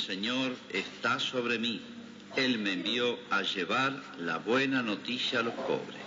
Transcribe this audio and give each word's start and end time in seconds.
Señor 0.00 0.56
está 0.70 1.18
sobre 1.18 1.58
mí. 1.58 1.82
Él 2.36 2.58
me 2.58 2.72
envió 2.72 3.18
a 3.30 3.42
llevar 3.42 4.02
la 4.18 4.38
buena 4.38 4.82
noticia 4.82 5.40
a 5.40 5.42
los 5.42 5.54
pobres. 5.54 6.00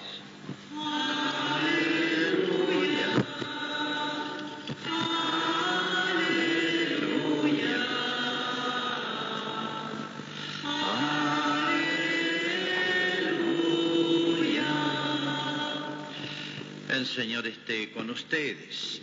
El 16.90 17.06
Señor 17.06 17.46
esté 17.46 17.92
con 17.92 18.10
ustedes. 18.10 19.02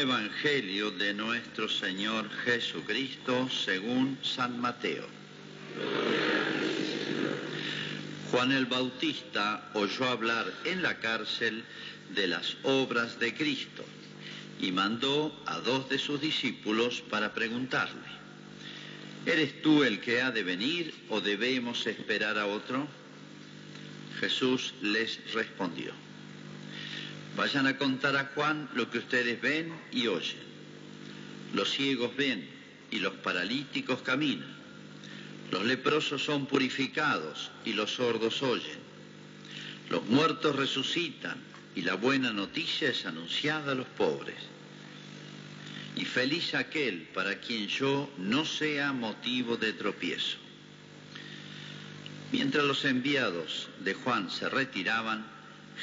Evangelio 0.00 0.90
de 0.90 1.14
nuestro 1.14 1.68
Señor 1.68 2.28
Jesucristo 2.44 3.48
según 3.48 4.18
San 4.22 4.60
Mateo. 4.60 5.06
Juan 8.30 8.50
el 8.50 8.66
Bautista 8.66 9.70
oyó 9.74 10.08
hablar 10.08 10.52
en 10.64 10.82
la 10.82 10.98
cárcel 10.98 11.64
de 12.14 12.26
las 12.26 12.56
obras 12.64 13.20
de 13.20 13.34
Cristo 13.34 13.84
y 14.60 14.72
mandó 14.72 15.32
a 15.46 15.58
dos 15.60 15.88
de 15.88 15.98
sus 15.98 16.20
discípulos 16.20 17.02
para 17.08 17.32
preguntarle, 17.32 18.08
¿eres 19.26 19.62
tú 19.62 19.84
el 19.84 20.00
que 20.00 20.20
ha 20.20 20.32
de 20.32 20.42
venir 20.42 20.92
o 21.08 21.20
debemos 21.20 21.86
esperar 21.86 22.38
a 22.38 22.46
otro? 22.46 22.88
Jesús 24.18 24.74
les 24.82 25.32
respondió, 25.32 25.92
vayan 27.36 27.66
a 27.66 27.76
contar 27.76 28.16
a 28.16 28.30
Juan 28.34 28.68
lo 28.74 28.90
que 28.90 28.98
ustedes 28.98 29.40
ven 29.40 29.72
y 29.92 30.06
oyen. 30.06 30.54
Los 31.52 31.70
ciegos 31.70 32.16
ven 32.16 32.48
y 32.90 32.98
los 32.98 33.14
paralíticos 33.14 34.02
caminan 34.02 34.54
los 35.54 35.64
leprosos 35.64 36.24
son 36.24 36.46
purificados 36.46 37.50
y 37.64 37.74
los 37.74 37.92
sordos 37.92 38.42
oyen. 38.42 38.78
Los 39.88 40.04
muertos 40.06 40.56
resucitan 40.56 41.36
y 41.76 41.82
la 41.82 41.94
buena 41.94 42.32
noticia 42.32 42.88
es 42.88 43.06
anunciada 43.06 43.70
a 43.70 43.74
los 43.76 43.86
pobres. 43.86 44.34
Y 45.94 46.06
feliz 46.06 46.54
aquel 46.54 47.02
para 47.14 47.38
quien 47.38 47.68
yo 47.68 48.10
no 48.18 48.44
sea 48.44 48.92
motivo 48.92 49.56
de 49.56 49.72
tropiezo. 49.74 50.38
Mientras 52.32 52.64
los 52.64 52.84
enviados 52.84 53.68
de 53.78 53.94
Juan 53.94 54.30
se 54.30 54.48
retiraban, 54.48 55.24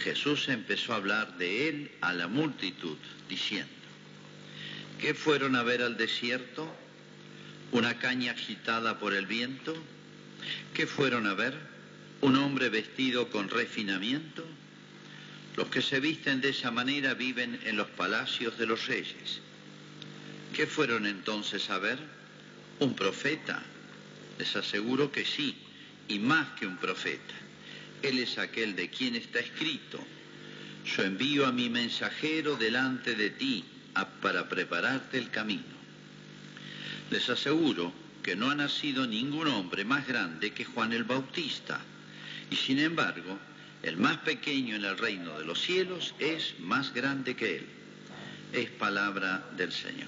Jesús 0.03 0.47
empezó 0.49 0.93
a 0.93 0.97
hablar 0.97 1.37
de 1.37 1.69
él 1.69 1.91
a 2.01 2.13
la 2.13 2.27
multitud, 2.27 2.97
diciendo, 3.29 3.71
¿qué 4.99 5.13
fueron 5.13 5.55
a 5.55 5.63
ver 5.63 5.81
al 5.81 5.97
desierto? 5.97 6.73
una 7.71 7.97
caña 7.97 8.33
agitada 8.33 8.99
por 8.99 9.13
el 9.13 9.25
viento? 9.25 9.73
¿Qué 10.73 10.87
fueron 10.87 11.27
a 11.27 11.33
ver? 11.33 11.57
¿Un 12.21 12.35
hombre 12.35 12.69
vestido 12.69 13.29
con 13.29 13.49
refinamiento? 13.49 14.45
Los 15.55 15.67
que 15.69 15.81
se 15.81 15.99
visten 15.99 16.41
de 16.41 16.49
esa 16.49 16.71
manera 16.71 17.13
viven 17.13 17.59
en 17.63 17.77
los 17.77 17.87
palacios 17.87 18.57
de 18.57 18.65
los 18.65 18.87
reyes. 18.87 19.39
¿Qué 20.53 20.67
fueron 20.67 21.05
entonces 21.05 21.69
a 21.69 21.77
ver? 21.77 21.97
¿Un 22.79 22.95
profeta? 22.95 23.61
Les 24.37 24.55
aseguro 24.55 25.11
que 25.11 25.25
sí, 25.25 25.55
y 26.07 26.19
más 26.19 26.47
que 26.59 26.67
un 26.67 26.77
profeta. 26.77 27.33
Él 28.03 28.19
es 28.19 28.37
aquel 28.37 28.75
de 28.75 28.89
quien 28.89 29.15
está 29.15 29.39
escrito. 29.39 29.99
Yo 30.85 31.03
envío 31.03 31.45
a 31.45 31.51
mi 31.51 31.69
mensajero 31.69 32.55
delante 32.55 33.15
de 33.15 33.29
ti 33.29 33.63
para 34.21 34.47
prepararte 34.49 35.17
el 35.17 35.29
camino. 35.29 35.63
Les 37.09 37.29
aseguro 37.29 37.93
que 38.23 38.35
no 38.35 38.49
ha 38.49 38.55
nacido 38.55 39.05
ningún 39.05 39.47
hombre 39.47 39.83
más 39.83 40.07
grande 40.07 40.51
que 40.51 40.65
Juan 40.65 40.93
el 40.93 41.03
Bautista, 41.03 41.79
y 42.49 42.55
sin 42.55 42.79
embargo, 42.79 43.37
el 43.83 43.97
más 43.97 44.17
pequeño 44.17 44.75
en 44.75 44.85
el 44.85 44.97
reino 44.97 45.37
de 45.39 45.45
los 45.45 45.61
cielos 45.61 46.13
es 46.19 46.55
más 46.59 46.93
grande 46.93 47.35
que 47.35 47.57
él. 47.57 47.65
Es 48.53 48.69
palabra 48.69 49.43
del 49.57 49.71
Señor. 49.71 50.07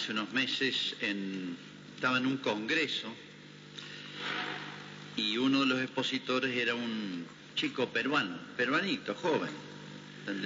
Hace 0.00 0.12
unos 0.12 0.32
meses 0.32 0.96
estaba 0.98 2.16
en 2.16 2.24
un 2.24 2.38
congreso 2.38 3.14
y 5.14 5.36
uno 5.36 5.60
de 5.60 5.66
los 5.66 5.82
expositores 5.82 6.56
era 6.56 6.74
un 6.74 7.26
chico 7.54 7.86
peruano, 7.90 8.38
peruanito, 8.56 9.14
joven, 9.14 9.50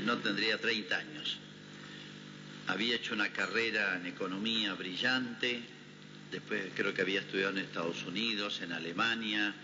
no 0.04 0.18
tendría 0.18 0.60
30 0.60 0.96
años. 0.96 1.38
Había 2.66 2.96
hecho 2.96 3.14
una 3.14 3.28
carrera 3.28 3.94
en 3.94 4.06
economía 4.06 4.74
brillante, 4.74 5.62
después 6.32 6.72
creo 6.74 6.92
que 6.92 7.02
había 7.02 7.20
estudiado 7.20 7.52
en 7.52 7.58
Estados 7.58 8.02
Unidos, 8.06 8.60
en 8.60 8.72
Alemania, 8.72 9.54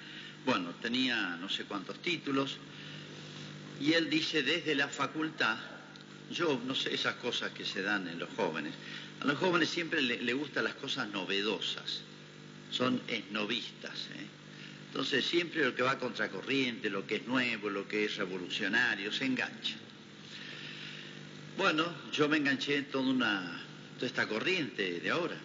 bueno, 0.46 0.70
tenía 0.80 1.36
no 1.40 1.48
sé 1.48 1.64
cuántos 1.64 2.00
títulos, 2.00 2.58
y 3.80 3.94
él 3.94 4.08
dice 4.08 4.44
desde 4.44 4.76
la 4.76 4.86
facultad, 4.86 5.58
yo 6.30 6.60
no 6.66 6.74
sé 6.74 6.94
esas 6.94 7.16
cosas 7.16 7.52
que 7.52 7.64
se 7.64 7.82
dan 7.82 8.08
en 8.08 8.18
los 8.18 8.30
jóvenes, 8.36 8.72
a 9.20 9.24
los 9.26 9.38
jóvenes 9.38 9.68
siempre 9.68 10.00
le 10.00 10.32
gustan 10.32 10.64
las 10.64 10.74
cosas 10.74 11.08
novedosas, 11.08 12.00
son 12.70 13.00
esnovistas, 13.08 14.08
¿eh? 14.14 14.26
Entonces 14.90 15.24
siempre 15.24 15.64
lo 15.64 15.72
que 15.72 15.82
va 15.82 16.00
contracorriente, 16.00 16.90
lo 16.90 17.06
que 17.06 17.16
es 17.16 17.26
nuevo, 17.28 17.70
lo 17.70 17.86
que 17.86 18.06
es 18.06 18.16
revolucionario, 18.16 19.12
se 19.12 19.24
engancha. 19.24 19.76
Bueno, 21.56 21.94
yo 22.12 22.28
me 22.28 22.38
enganché 22.38 22.76
en 22.76 22.86
toda 22.86 23.04
una, 23.08 23.62
toda 23.94 24.08
esta 24.08 24.26
corriente 24.26 24.98
de 24.98 25.10
ahora, 25.10 25.36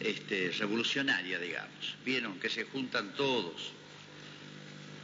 este, 0.00 0.50
revolucionaria, 0.58 1.38
digamos. 1.38 1.94
Vieron 2.04 2.40
que 2.40 2.50
se 2.50 2.64
juntan 2.64 3.14
todos, 3.14 3.70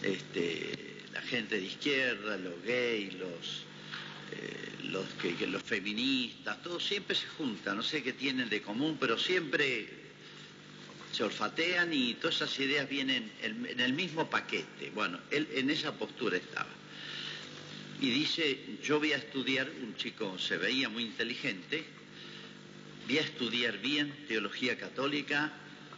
este, 0.02 0.96
la 1.12 1.20
gente 1.22 1.60
de 1.60 1.66
izquierda, 1.66 2.36
los 2.38 2.60
gays, 2.64 3.14
los, 3.14 3.62
eh, 4.32 4.84
los, 4.84 5.06
que, 5.14 5.46
los 5.46 5.62
feministas, 5.62 6.62
todos 6.62 6.84
siempre 6.84 7.16
se 7.16 7.26
juntan, 7.26 7.76
no 7.76 7.82
sé 7.82 8.02
qué 8.02 8.12
tienen 8.12 8.48
de 8.48 8.62
común, 8.62 8.96
pero 9.00 9.18
siempre 9.18 9.88
se 11.12 11.22
olfatean 11.24 11.92
y 11.92 12.14
todas 12.14 12.36
esas 12.36 12.58
ideas 12.60 12.88
vienen 12.88 13.30
en 13.42 13.80
el 13.80 13.92
mismo 13.92 14.28
paquete. 14.28 14.90
Bueno, 14.94 15.18
él 15.30 15.48
en 15.54 15.70
esa 15.70 15.92
postura 15.92 16.36
estaba. 16.36 16.68
Y 18.00 18.10
dice, 18.10 18.58
yo 18.84 19.00
voy 19.00 19.12
a 19.12 19.16
estudiar, 19.16 19.68
un 19.82 19.96
chico 19.96 20.38
se 20.38 20.56
veía 20.56 20.88
muy 20.88 21.02
inteligente, 21.02 21.84
voy 23.06 23.18
a 23.18 23.22
estudiar 23.22 23.78
bien 23.78 24.14
teología 24.28 24.78
católica 24.78 25.52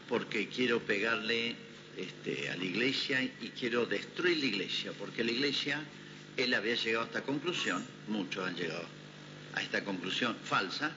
porque 0.09 0.49
quiero 0.49 0.81
pegarle 0.81 1.55
este, 1.99 2.49
a 2.49 2.57
la 2.57 2.65
iglesia 2.65 3.23
y 3.23 3.51
quiero 3.59 3.85
destruir 3.85 4.39
la 4.39 4.47
iglesia, 4.47 4.93
porque 4.99 5.23
la 5.23 5.33
iglesia, 5.33 5.83
él 6.45 6.55
había 6.55 6.75
llegado 6.75 7.05
a 7.05 7.07
esta 7.07 7.23
conclusión, 7.23 7.85
muchos 8.09 8.47
han 8.47 8.57
llegado 8.57 8.87
a 9.55 9.63
esta 9.63 9.85
conclusión 9.85 10.37
falsa, 10.45 10.93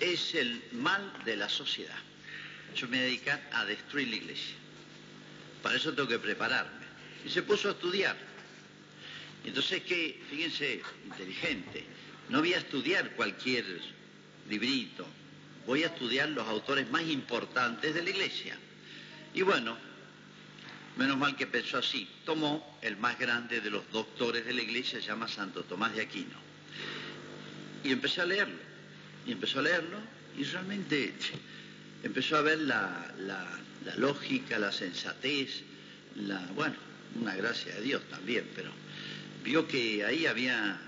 es 0.00 0.34
el 0.34 0.62
mal 0.72 1.12
de 1.24 1.36
la 1.36 1.48
sociedad 1.48 1.96
yo 2.76 2.88
me 2.88 3.00
dedicar 3.00 3.40
a 3.52 3.64
destruir 3.64 4.08
la 4.08 4.16
iglesia. 4.16 4.54
Para 5.62 5.76
eso 5.76 5.92
tengo 5.94 6.08
que 6.08 6.18
prepararme. 6.18 6.84
Y 7.24 7.30
se 7.30 7.42
puso 7.42 7.68
a 7.68 7.72
estudiar. 7.72 8.16
Entonces, 9.44 9.82
que, 9.82 10.22
fíjense, 10.30 10.82
inteligente, 11.04 11.84
no 12.28 12.40
voy 12.40 12.52
a 12.54 12.58
estudiar 12.58 13.12
cualquier 13.12 13.64
librito, 14.48 15.06
voy 15.66 15.84
a 15.84 15.86
estudiar 15.86 16.28
los 16.28 16.46
autores 16.46 16.88
más 16.90 17.02
importantes 17.02 17.94
de 17.94 18.02
la 18.02 18.10
iglesia. 18.10 18.56
Y 19.34 19.42
bueno, 19.42 19.76
menos 20.96 21.18
mal 21.18 21.36
que 21.36 21.46
pensó 21.46 21.78
así, 21.78 22.08
tomó 22.24 22.78
el 22.82 22.96
más 22.96 23.18
grande 23.18 23.60
de 23.60 23.70
los 23.70 23.90
doctores 23.92 24.44
de 24.46 24.54
la 24.54 24.62
iglesia, 24.62 25.00
se 25.00 25.06
llama 25.06 25.28
Santo 25.28 25.62
Tomás 25.64 25.94
de 25.94 26.02
Aquino. 26.02 26.38
Y 27.84 27.92
empecé 27.92 28.22
a 28.22 28.26
leerlo, 28.26 28.58
y 29.26 29.32
empezó 29.32 29.60
a 29.60 29.62
leerlo, 29.62 29.98
y 30.36 30.44
realmente 30.44 31.12
empezó 32.02 32.36
a 32.36 32.42
ver 32.42 32.58
la, 32.60 33.12
lógica, 33.98 34.58
la 34.58 34.72
sensatez, 34.72 35.62
la, 36.16 36.40
bueno, 36.54 36.76
una 37.20 37.34
gracia 37.34 37.74
de 37.74 37.82
Dios 37.82 38.02
también, 38.10 38.48
pero 38.54 38.70
vio 39.44 39.68
que 39.68 40.04
ahí 40.04 40.26
había 40.26 40.78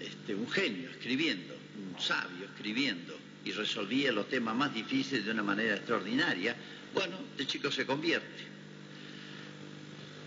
este, 0.00 0.34
un 0.34 0.50
genio 0.50 0.90
escribiendo, 0.90 1.54
un 1.54 2.00
sabio 2.00 2.46
escribiendo, 2.46 3.18
y 3.44 3.52
resolvía 3.52 4.12
los 4.12 4.28
temas 4.28 4.54
más 4.54 4.72
difíciles 4.72 5.24
de 5.24 5.32
una 5.32 5.42
manera 5.42 5.74
extraordinaria, 5.74 6.54
bueno, 6.94 7.16
el 7.38 7.46
chico 7.46 7.70
se 7.70 7.86
convierte. 7.86 8.49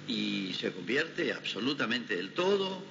Y 0.07 0.53
se 0.53 0.71
convierte 0.71 1.31
absolutamente 1.31 2.15
del 2.15 2.31
todo. 2.31 2.83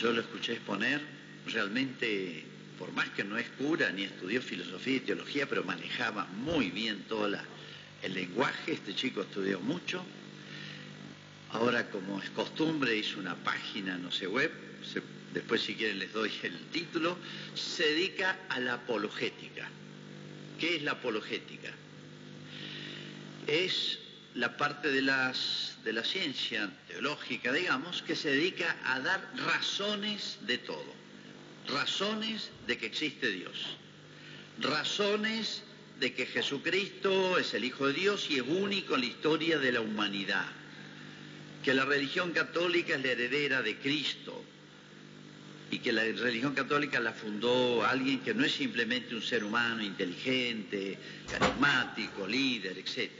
Yo 0.00 0.12
lo 0.12 0.20
escuché 0.20 0.54
exponer, 0.54 1.00
realmente 1.46 2.44
por 2.78 2.92
más 2.92 3.08
que 3.10 3.24
no 3.24 3.36
es 3.36 3.48
cura 3.50 3.90
ni 3.90 4.04
estudió 4.04 4.40
filosofía 4.40 4.96
y 4.96 5.00
teología, 5.00 5.48
pero 5.48 5.64
manejaba 5.64 6.26
muy 6.26 6.70
bien 6.70 7.02
toda 7.08 7.44
el 8.02 8.14
lenguaje, 8.14 8.72
este 8.72 8.94
chico 8.94 9.22
estudió 9.22 9.60
mucho, 9.60 10.04
ahora 11.50 11.90
como 11.90 12.20
es 12.22 12.30
costumbre 12.30 12.96
hizo 12.96 13.18
una 13.18 13.34
página, 13.34 13.98
no 13.98 14.12
sé, 14.12 14.28
web, 14.28 14.52
después 15.34 15.62
si 15.62 15.74
quieren 15.74 15.98
les 15.98 16.12
doy 16.12 16.30
el 16.42 16.56
título, 16.66 17.18
se 17.54 17.84
dedica 17.84 18.38
a 18.48 18.60
la 18.60 18.74
apologética. 18.74 19.68
¿Qué 20.60 20.76
es 20.76 20.82
la 20.82 20.92
apologética? 20.92 21.72
Es 23.46 23.98
la 24.34 24.56
parte 24.56 24.90
de, 24.90 25.02
la 25.02 25.32
ciencia 26.04 26.70
teológica, 26.86 27.52
digamos, 27.52 28.02
que 28.02 28.14
se 28.14 28.30
dedica 28.30 28.76
a 28.84 29.00
dar 29.00 29.32
razones 29.46 30.38
de 30.42 30.58
todo, 30.58 30.94
razones 31.68 32.50
de 32.66 32.78
que 32.78 32.86
existe 32.86 33.30
Dios, 33.30 33.76
razones 34.60 35.62
de 35.98 36.12
que 36.14 36.26
Jesucristo 36.26 37.38
es 37.38 37.54
el 37.54 37.64
Hijo 37.64 37.86
de 37.88 37.94
Dios 37.94 38.30
y 38.30 38.36
es 38.36 38.42
único 38.46 38.94
en 38.94 39.00
la 39.00 39.06
historia 39.06 39.58
de 39.58 39.72
la 39.72 39.80
humanidad, 39.80 40.46
que 41.64 41.74
la 41.74 41.84
religión 41.84 42.32
católica 42.32 42.94
es 42.94 43.02
la 43.02 43.10
heredera 43.10 43.62
de 43.62 43.76
Cristo. 43.76 44.44
Y 45.70 45.80
que 45.80 45.92
la 45.92 46.02
religión 46.02 46.54
católica 46.54 46.98
la 46.98 47.12
fundó 47.12 47.84
alguien 47.84 48.20
que 48.20 48.32
no 48.32 48.42
es 48.42 48.52
simplemente 48.52 49.14
un 49.14 49.20
ser 49.20 49.44
humano 49.44 49.82
inteligente, 49.82 50.96
carismático, 51.30 52.26
líder, 52.26 52.78
etc. 52.78 53.10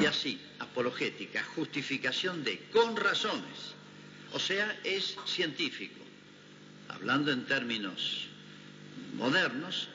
Y 0.00 0.06
así, 0.06 0.40
apologética, 0.60 1.42
justificación 1.56 2.44
de 2.44 2.58
con 2.72 2.96
razones, 2.96 3.74
o 4.32 4.38
sea, 4.38 4.78
es 4.84 5.16
científico. 5.26 5.96
Hablando 6.88 7.32
en 7.32 7.44
términos 7.46 8.26
modernos, 9.16 9.88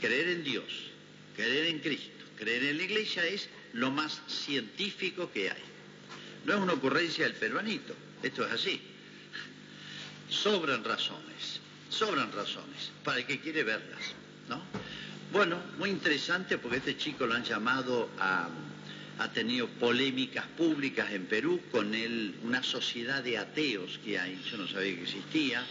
creer 0.00 0.28
en 0.28 0.44
Dios, 0.44 0.64
creer 1.34 1.66
en 1.66 1.78
Cristo, 1.80 2.24
creer 2.36 2.64
en 2.64 2.76
la 2.76 2.82
iglesia 2.82 3.24
es 3.24 3.48
lo 3.72 3.90
más 3.90 4.20
científico 4.28 5.30
que 5.32 5.50
hay. 5.50 5.62
No 6.44 6.54
es 6.54 6.60
una 6.60 6.74
ocurrencia 6.74 7.24
del 7.24 7.34
peruanito, 7.34 7.94
esto 8.22 8.46
es 8.46 8.52
así. 8.52 8.80
Sobran 10.28 10.84
razones, 10.84 11.60
sobran 11.88 12.30
razones 12.32 12.90
para 13.02 13.18
el 13.18 13.26
que 13.26 13.40
quiere 13.40 13.62
verlas, 13.62 14.12
¿no? 14.48 14.62
Bueno, 15.34 15.58
muy 15.78 15.90
interesante 15.90 16.58
porque 16.58 16.76
este 16.76 16.96
chico 16.96 17.26
lo 17.26 17.34
han 17.34 17.42
llamado 17.42 18.08
a, 18.20 18.48
ha 19.18 19.32
tenido 19.32 19.66
polémicas 19.66 20.46
públicas 20.46 21.10
en 21.10 21.26
Perú 21.26 21.60
con 21.72 21.92
él, 21.92 22.36
una 22.44 22.62
sociedad 22.62 23.20
de 23.20 23.36
ateos 23.36 23.98
que 24.04 24.16
hay, 24.16 24.40
yo 24.48 24.58
no 24.58 24.68
sabía 24.68 24.94
que 24.94 25.02
existía, 25.02 25.66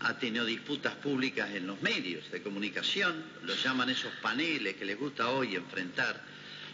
ha 0.00 0.16
tenido 0.16 0.46
disputas 0.46 0.94
públicas 0.94 1.50
en 1.50 1.66
los 1.66 1.82
medios 1.82 2.30
de 2.30 2.40
comunicación, 2.40 3.22
lo 3.42 3.54
llaman 3.54 3.90
esos 3.90 4.10
paneles 4.22 4.76
que 4.76 4.86
les 4.86 4.98
gusta 4.98 5.28
hoy 5.28 5.54
enfrentar 5.54 6.22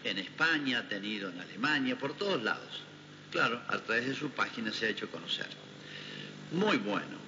en 0.04 0.18
España, 0.18 0.78
ha 0.78 0.88
tenido 0.88 1.30
en 1.30 1.40
Alemania, 1.40 1.98
por 1.98 2.16
todos 2.16 2.40
lados. 2.44 2.80
Claro, 3.32 3.60
a 3.66 3.76
través 3.78 4.06
de 4.06 4.14
su 4.14 4.30
página 4.30 4.72
se 4.72 4.86
ha 4.86 4.90
hecho 4.90 5.10
conocer. 5.10 5.48
Muy 6.52 6.76
bueno. 6.76 7.18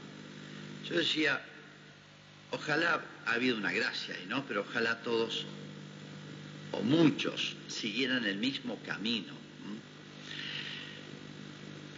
Yo 0.88 0.96
decía, 0.96 1.42
ojalá 2.52 3.02
ha 3.26 3.32
habido 3.32 3.56
una 3.56 3.72
gracia 3.72 4.14
¿no? 4.28 4.44
Pero 4.46 4.60
ojalá 4.62 5.02
todos 5.02 5.46
o 6.70 6.80
muchos 6.82 7.54
siguieran 7.68 8.24
el 8.24 8.36
mismo 8.36 8.78
camino. 8.86 9.32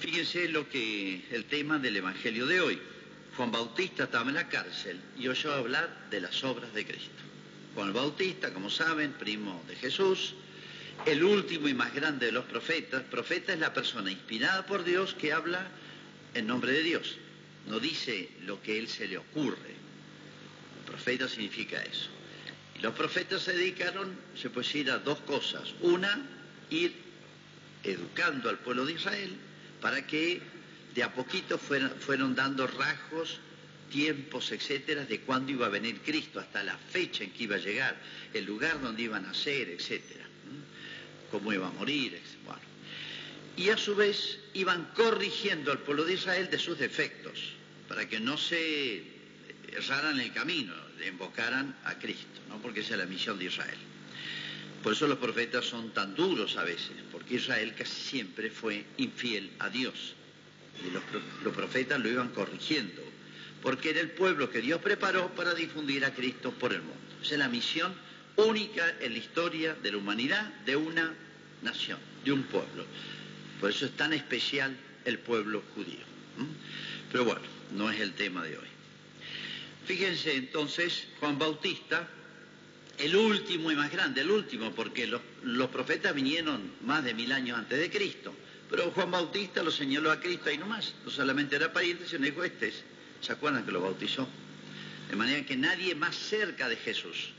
Fíjense 0.01 0.49
lo 0.49 0.69
que 0.69 1.25
el 1.31 1.45
tema 1.45 1.79
del 1.79 1.97
Evangelio 1.97 2.47
de 2.47 2.61
hoy. 2.61 2.79
Juan 3.37 3.51
Bautista 3.51 4.05
estaba 4.05 4.29
en 4.29 4.35
la 4.35 4.49
cárcel 4.49 5.01
y 5.19 5.29
oyó 5.29 5.53
hablar 5.53 6.09
de 6.11 6.21
las 6.21 6.45
obras 6.45 6.73
de 6.75 6.85
Cristo. 6.85 7.11
Juan 7.75 7.93
Bautista, 7.93 8.53
como 8.53 8.71
saben, 8.71 9.12
primo 9.12 9.62
de 9.67 9.75
Jesús, 9.77 10.35
el 11.06 11.25
último 11.25 11.69
y 11.69 11.75
más 11.75 11.95
grande 11.95 12.27
de 12.27 12.33
los 12.33 12.45
profetas. 12.45 13.03
Profeta 13.05 13.53
es 13.53 13.59
la 13.59 13.73
persona 13.73 14.11
inspirada 14.11 14.67
por 14.67 14.85
Dios 14.85 15.15
que 15.15 15.33
habla 15.33 15.67
en 16.35 16.47
nombre 16.47 16.73
de 16.73 16.83
Dios. 16.83 17.17
No 17.67 17.81
dice 17.81 18.29
lo 18.43 18.61
que 18.62 18.79
él 18.79 18.89
se 18.89 19.09
le 19.09 19.19
ocurre. 19.19 19.83
Profeta 20.84 21.28
significa 21.28 21.82
eso. 21.82 22.10
Y 22.76 22.81
los 22.81 22.94
profetas 22.94 23.42
se 23.42 23.52
dedicaron, 23.52 24.16
se 24.36 24.50
puede 24.50 24.66
decir, 24.66 24.90
a 24.90 24.98
dos 24.98 25.19
cosas. 25.20 25.75
Una, 25.81 26.26
ir 26.70 26.94
educando 27.82 28.48
al 28.48 28.58
pueblo 28.58 28.86
de 28.86 28.94
Israel 28.94 29.36
para 29.81 30.06
que 30.06 30.40
de 30.94 31.02
a 31.02 31.12
poquito 31.12 31.58
fueron, 31.58 32.34
dando 32.34 32.66
rasgos, 32.66 33.40
tiempos, 33.90 34.52
etcétera, 34.52 35.04
de 35.04 35.20
cuándo 35.20 35.52
iba 35.52 35.66
a 35.66 35.69
venir 35.69 36.00
Cristo, 36.00 36.40
hasta 36.40 36.62
la 36.62 36.78
fecha 36.78 37.25
en 37.25 37.32
que 37.32 37.44
iba 37.44 37.56
a 37.56 37.58
llegar, 37.58 37.96
el 38.32 38.44
lugar 38.44 38.81
donde 38.81 39.02
iba 39.02 39.16
a 39.16 39.20
nacer, 39.20 39.69
etcétera, 39.69 40.25
cómo 41.31 41.52
iba 41.52 41.66
a 41.66 41.72
morir, 41.72 42.19
bueno. 42.44 42.62
Y 43.56 43.69
a 43.70 43.76
su 43.76 43.94
vez 43.94 44.38
iban 44.54 44.88
corrigiendo 44.94 45.70
al 45.70 45.78
pueblo 45.78 46.04
de 46.04 46.14
Israel 46.14 46.48
de 46.50 46.58
sus 46.58 46.78
defectos, 46.78 47.52
para 47.88 48.08
que 48.08 48.20
no 48.20 48.38
se 48.38 49.13
erraran 49.75 50.21
el 50.21 50.32
camino, 50.32 50.73
le 50.99 51.09
invocaran 51.09 51.75
a 51.85 51.94
Cristo, 51.99 52.41
¿no? 52.49 52.59
porque 52.59 52.81
esa 52.81 52.94
es 52.94 52.99
la 52.99 53.06
misión 53.06 53.38
de 53.38 53.47
Israel. 53.47 53.79
Por 54.82 54.93
eso 54.93 55.06
los 55.06 55.19
profetas 55.19 55.65
son 55.65 55.91
tan 55.91 56.15
duros 56.15 56.56
a 56.56 56.65
veces, 56.65 56.93
porque 57.11 57.37
Israel 57.37 57.75
casi 57.76 57.94
siempre 57.94 58.50
fue 58.50 58.85
infiel 58.99 59.50
a 59.59 59.71
Dios 59.71 60.15
y 60.82 60.91
los, 60.91 61.55
profetas 61.55 62.00
lo 62.00 62.09
iban 62.09 62.29
corrigiendo, 62.31 63.03
porque 63.62 63.91
era 63.91 64.00
el 64.00 64.11
pueblo 64.11 64.50
que 64.50 64.61
Dios 64.61 64.81
preparó 64.81 65.35
para 65.35 65.55
difundir 65.55 66.05
a 66.05 66.12
Cristo 66.12 66.53
por 66.53 66.73
el 66.73 66.81
mundo. 66.81 66.99
Esa 67.23 67.35
es 67.35 67.38
la 67.38 67.49
misión 67.49 67.94
única 68.37 68.94
en 69.00 69.12
la 69.12 69.19
historia 69.19 69.75
de 69.75 69.93
la 69.93 69.99
humanidad 69.99 70.53
de 70.65 70.77
una 70.77 71.15
nación, 71.62 71.99
de 72.25 72.32
un 72.32 72.43
pueblo. 72.44 72.85
Por 73.61 73.70
eso 73.70 73.87
es 73.87 73.93
tan 73.93 74.12
especial 74.12 74.77
el 75.05 75.19
pueblo 75.19 75.62
judío. 75.75 76.05
Pero 77.11 77.25
bueno, 77.25 77.43
no 77.73 77.91
es 77.91 78.00
el 78.00 78.12
tema 78.12 78.43
de 78.43 78.59
hoy. 78.59 78.74
Fíjense 79.86 80.34
entonces, 80.34 81.08
Juan 81.20 81.38
Bautista, 81.38 82.08
el 82.98 83.16
último 83.16 83.70
y 83.70 83.76
más 83.76 83.90
grande, 83.90 84.22
el 84.22 84.31
último, 84.31 84.70
porque 84.72 85.06
los, 85.06 85.69
profetas 85.69 86.14
vinieron 86.14 86.72
más 86.82 87.04
de 87.04 87.14
mil 87.14 87.32
años 87.32 87.58
antes 87.58 87.78
de 87.78 87.90
Cristo. 87.90 88.34
Pero 88.70 88.90
Juan 88.92 89.10
Bautista 89.10 89.62
lo 89.62 89.70
señaló 89.70 90.10
a 90.10 90.20
Cristo 90.20 90.48
ahí 90.48 90.58
nomás. 90.58 90.94
No 91.04 91.10
solamente 91.10 91.56
era 91.56 91.72
pariente, 91.72 92.06
sino 92.08 92.25
dijo, 92.25 92.42
este 92.42 92.72
¿Se 93.20 93.32
acuerdan 93.32 93.64
que 93.64 93.72
lo 93.72 93.81
bautizó? 93.81 94.29
De 95.08 95.17
manera 95.17 95.44
que 95.46 95.56
nadie 95.56 95.94
más 95.94 96.14
cerca 96.14 96.69
de 96.69 96.76
Jesús. 96.76 97.31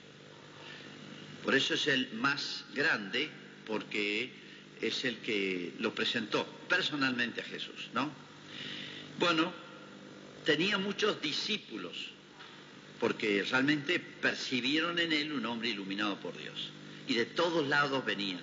Por 1.43 1.53
eso 1.55 1.75
es 1.75 1.85
el 1.87 2.11
más 2.13 2.65
grande, 2.73 3.29
porque 3.67 4.31
es 4.81 5.05
el 5.05 5.17
que 5.17 5.73
lo 5.79 5.93
presentó 5.93 6.45
personalmente 6.67 7.41
a 7.41 7.43
Jesús, 7.43 7.89
¿no? 7.93 8.09
Bueno, 9.19 9.53
tenía 10.43 10.77
muchos 10.79 11.21
discípulos, 11.21 12.14
porque 13.05 13.45
realmente 13.51 13.99
percibieron 13.99 14.97
en 14.97 15.13
él 15.13 15.31
un 15.31 15.45
hombre 15.45 15.69
iluminado 15.69 16.19
por 16.19 16.35
Dios. 16.35 16.71
Y 17.07 17.13
de 17.13 17.27
todos 17.27 17.67
lados 17.67 18.03
venían. 18.03 18.41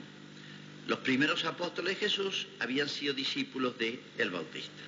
Los 0.87 1.00
primeros 1.00 1.45
apóstoles 1.45 1.95
de 1.95 2.07
Jesús 2.09 2.47
habían 2.61 2.88
sido 2.88 3.12
discípulos 3.12 3.76
de 3.76 3.99
el 4.19 4.31
Bautista. 4.31 4.83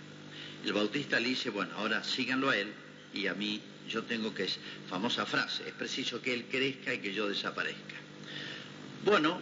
El 0.65 0.75
Bautista 0.75 1.19
le 1.19 1.31
dice, 1.31 1.51
bueno, 1.51 1.75
ahora 1.77 2.05
síganlo 2.05 2.51
a 2.51 2.57
él 2.57 2.69
y 3.13 3.27
a 3.27 3.35
mí 3.35 3.61
yo 3.91 4.05
tengo 4.05 4.33
que, 4.33 4.47
famosa 4.89 5.27
frase, 5.27 5.65
es 5.67 5.75
preciso 5.75 6.23
que 6.23 6.33
él 6.35 6.45
crezca 6.49 6.95
y 6.95 6.99
que 6.99 7.13
yo 7.13 7.29
desaparezca. 7.29 7.97
Bueno, 9.05 9.41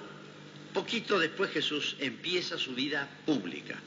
poquito 0.72 1.18
después 1.18 1.50
Jesús 1.50 1.94
empieza 1.98 2.56
su 2.56 2.74
vida 2.74 3.06
pública. 3.26 3.78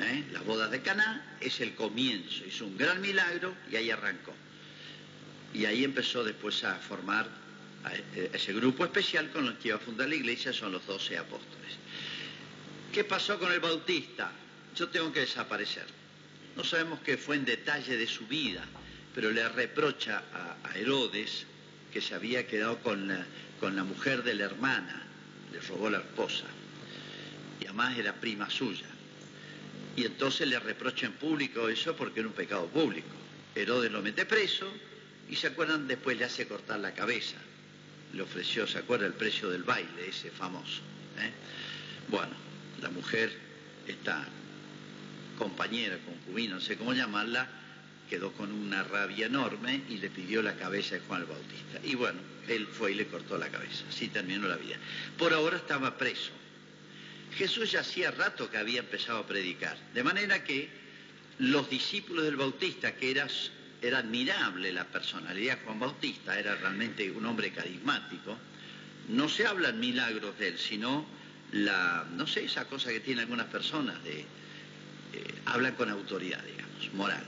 ¿Eh? 0.00 0.22
Las 0.32 0.44
bodas 0.44 0.70
de 0.70 0.82
Caná 0.82 1.38
es 1.40 1.62
el 1.62 1.74
comienzo, 1.74 2.44
hizo 2.44 2.66
un 2.66 2.76
gran 2.76 3.00
milagro 3.00 3.54
y 3.72 3.76
ahí 3.76 3.90
arrancó. 3.90 4.34
Y 5.52 5.64
ahí 5.64 5.84
empezó 5.84 6.22
después 6.22 6.62
a 6.64 6.76
formar 6.76 7.26
eh, 8.14 8.30
ese 8.32 8.52
grupo 8.52 8.84
especial 8.84 9.30
con 9.30 9.46
el 9.46 9.56
que 9.56 9.68
iba 9.68 9.76
a 9.76 9.80
fundar 9.80 10.08
la 10.08 10.14
iglesia 10.14 10.52
son 10.52 10.72
los 10.72 10.86
doce 10.86 11.16
apóstoles. 11.16 11.76
¿Qué 12.92 13.04
pasó 13.04 13.38
con 13.38 13.52
el 13.52 13.60
Bautista? 13.60 14.30
Yo 14.76 14.88
tengo 14.88 15.12
que 15.12 15.20
desaparecer. 15.20 15.86
No 16.56 16.64
sabemos 16.64 17.00
qué 17.00 17.16
fue 17.16 17.36
en 17.36 17.44
detalle 17.44 17.96
de 17.96 18.06
su 18.06 18.26
vida, 18.26 18.64
pero 19.14 19.30
le 19.30 19.48
reprocha 19.48 20.22
a, 20.32 20.76
Herodes 20.76 21.46
que 21.92 22.00
se 22.00 22.14
había 22.14 22.46
quedado 22.46 22.78
con 22.78 23.08
la, 23.08 23.26
con 23.58 23.74
la 23.74 23.82
mujer 23.82 24.22
de 24.22 24.34
la 24.34 24.44
hermana, 24.44 25.02
le 25.52 25.60
robó 25.60 25.90
la 25.90 25.98
esposa, 25.98 26.44
y 27.60 27.64
además 27.64 27.98
era 27.98 28.14
prima 28.14 28.48
suya. 28.48 28.86
Y 29.96 30.04
entonces 30.04 30.46
le 30.46 30.58
reprocha 30.60 31.06
en 31.06 31.12
público 31.12 31.68
eso 31.68 31.96
porque 31.96 32.20
era 32.20 32.28
un 32.28 32.34
pecado 32.34 32.66
público. 32.66 33.08
Herodes 33.54 33.90
lo 33.90 34.00
mete 34.00 34.24
preso 34.26 34.72
y 35.30 35.36
se 35.36 35.46
acuerdan 35.46 35.86
después 35.86 36.18
le 36.18 36.24
hace 36.24 36.46
cortar 36.46 36.80
la 36.80 36.92
cabeza 36.92 37.36
le 38.12 38.22
ofreció, 38.22 38.66
¿se 38.66 38.78
acuerda 38.78 39.06
el 39.06 39.14
precio 39.14 39.50
del 39.50 39.62
baile, 39.62 40.08
ese 40.08 40.30
famoso? 40.30 40.80
¿eh? 41.18 41.30
Bueno, 42.08 42.32
la 42.80 42.90
mujer, 42.90 43.32
esta 43.86 44.26
compañera, 45.38 45.98
concubina, 45.98 46.54
no 46.54 46.60
sé 46.60 46.76
cómo 46.76 46.92
llamarla, 46.92 47.48
quedó 48.08 48.32
con 48.32 48.52
una 48.52 48.82
rabia 48.82 49.26
enorme 49.26 49.82
y 49.88 49.98
le 49.98 50.10
pidió 50.10 50.42
la 50.42 50.56
cabeza 50.56 50.96
de 50.96 51.00
Juan 51.02 51.22
el 51.22 51.28
Bautista. 51.28 51.80
Y 51.84 51.94
bueno, 51.94 52.18
él 52.48 52.66
fue 52.66 52.92
y 52.92 52.94
le 52.96 53.06
cortó 53.06 53.38
la 53.38 53.48
cabeza. 53.48 53.84
Así 53.88 54.08
terminó 54.08 54.48
la 54.48 54.56
vida. 54.56 54.76
Por 55.16 55.32
ahora 55.32 55.56
estaba 55.56 55.96
preso. 55.96 56.32
Jesús 57.36 57.70
ya 57.70 57.80
hacía 57.80 58.10
rato 58.10 58.50
que 58.50 58.58
había 58.58 58.80
empezado 58.80 59.20
a 59.20 59.26
predicar. 59.26 59.78
De 59.94 60.02
manera 60.02 60.42
que 60.42 60.68
los 61.38 61.70
discípulos 61.70 62.24
del 62.24 62.36
Bautista, 62.36 62.96
que 62.96 63.12
era, 63.12 63.28
era 63.82 63.98
admirable 63.98 64.72
la 64.72 64.84
personalidad 64.84 65.58
Juan 65.64 65.80
Bautista, 65.80 66.38
era 66.38 66.54
realmente 66.56 67.10
un 67.10 67.24
hombre 67.26 67.52
carismático, 67.52 68.36
no 69.08 69.28
se 69.28 69.46
hablan 69.46 69.80
milagros 69.80 70.38
de 70.38 70.48
él, 70.48 70.58
sino 70.58 71.06
la, 71.52 72.06
no 72.12 72.26
sé, 72.26 72.44
esa 72.44 72.66
cosa 72.66 72.90
que 72.90 73.00
tienen 73.00 73.22
algunas 73.24 73.46
personas 73.46 74.02
de, 74.04 74.20
eh, 74.20 74.26
hablan 75.46 75.74
con 75.74 75.90
autoridad, 75.90 76.42
digamos, 76.44 76.92
moral. 76.94 77.24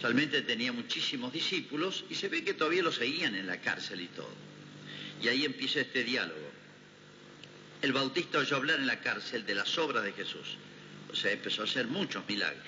Realmente 0.00 0.42
tenía 0.42 0.72
muchísimos 0.72 1.32
discípulos 1.32 2.04
y 2.08 2.14
se 2.14 2.28
ve 2.28 2.44
que 2.44 2.54
todavía 2.54 2.82
lo 2.82 2.92
seguían 2.92 3.34
en 3.34 3.46
la 3.46 3.60
cárcel 3.60 4.00
y 4.00 4.06
todo. 4.06 4.34
Y 5.22 5.28
ahí 5.28 5.44
empieza 5.44 5.80
este 5.80 6.04
diálogo. 6.04 6.48
El 7.82 7.92
bautista 7.92 8.38
oyó 8.38 8.56
hablar 8.56 8.78
en 8.78 8.86
la 8.86 9.00
cárcel 9.00 9.44
de 9.44 9.54
las 9.54 9.76
obras 9.78 10.04
de 10.04 10.12
Jesús. 10.12 10.56
O 11.10 11.16
sea, 11.16 11.32
empezó 11.32 11.62
a 11.62 11.64
hacer 11.64 11.86
muchos 11.86 12.26
milagros. 12.28 12.62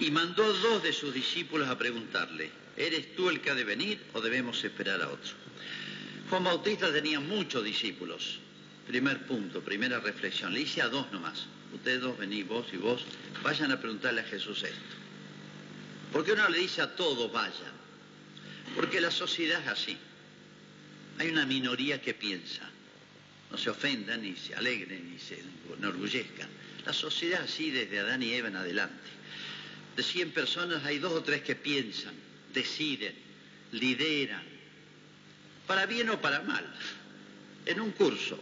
Y 0.00 0.10
mandó 0.10 0.52
dos 0.52 0.82
de 0.82 0.92
sus 0.92 1.14
discípulos 1.14 1.68
a 1.68 1.78
preguntarle, 1.78 2.50
¿eres 2.76 3.14
tú 3.14 3.28
el 3.28 3.40
que 3.40 3.50
ha 3.50 3.54
de 3.54 3.64
venir 3.64 4.00
o 4.12 4.20
debemos 4.20 4.62
esperar 4.64 5.02
a 5.02 5.08
otro? 5.08 5.32
Juan 6.30 6.44
Bautista 6.44 6.92
tenía 6.92 7.20
muchos 7.20 7.62
discípulos. 7.62 8.38
Primer 8.86 9.26
punto, 9.26 9.60
primera 9.60 10.00
reflexión. 10.00 10.52
Le 10.52 10.62
hice 10.62 10.82
a 10.82 10.88
dos 10.88 11.10
nomás. 11.12 11.46
Ustedes 11.74 12.00
dos 12.00 12.18
venís, 12.18 12.46
vos 12.46 12.66
y 12.72 12.76
vos, 12.76 13.04
vayan 13.42 13.72
a 13.72 13.80
preguntarle 13.80 14.22
a 14.22 14.24
Jesús 14.24 14.62
esto. 14.62 14.96
¿Por 16.12 16.24
qué 16.24 16.32
uno 16.32 16.48
le 16.48 16.58
dice 16.58 16.82
a 16.82 16.94
todos 16.94 17.32
vayan? 17.32 17.72
Porque 18.74 19.00
la 19.00 19.10
sociedad 19.10 19.60
es 19.62 19.68
así. 19.68 19.96
Hay 21.18 21.28
una 21.28 21.46
minoría 21.46 22.00
que 22.00 22.14
piensa. 22.14 22.68
No 23.50 23.58
se 23.58 23.70
ofendan, 23.70 24.22
ni 24.22 24.34
se 24.34 24.54
alegren, 24.54 25.10
ni 25.10 25.18
se 25.18 25.42
enorgullezcan. 25.78 26.48
La 26.86 26.92
sociedad 26.92 27.42
así 27.42 27.70
desde 27.70 28.00
Adán 28.00 28.22
y 28.22 28.32
Eva 28.32 28.48
en 28.48 28.56
adelante. 28.56 29.10
De 29.96 30.02
100 30.02 30.32
personas 30.32 30.84
hay 30.84 30.98
dos 30.98 31.12
o 31.12 31.22
tres 31.22 31.42
que 31.42 31.54
piensan, 31.54 32.14
deciden, 32.52 33.14
lideran, 33.72 34.42
para 35.66 35.86
bien 35.86 36.08
o 36.10 36.20
para 36.20 36.42
mal. 36.42 36.64
En 37.66 37.80
un 37.80 37.92
curso, 37.92 38.38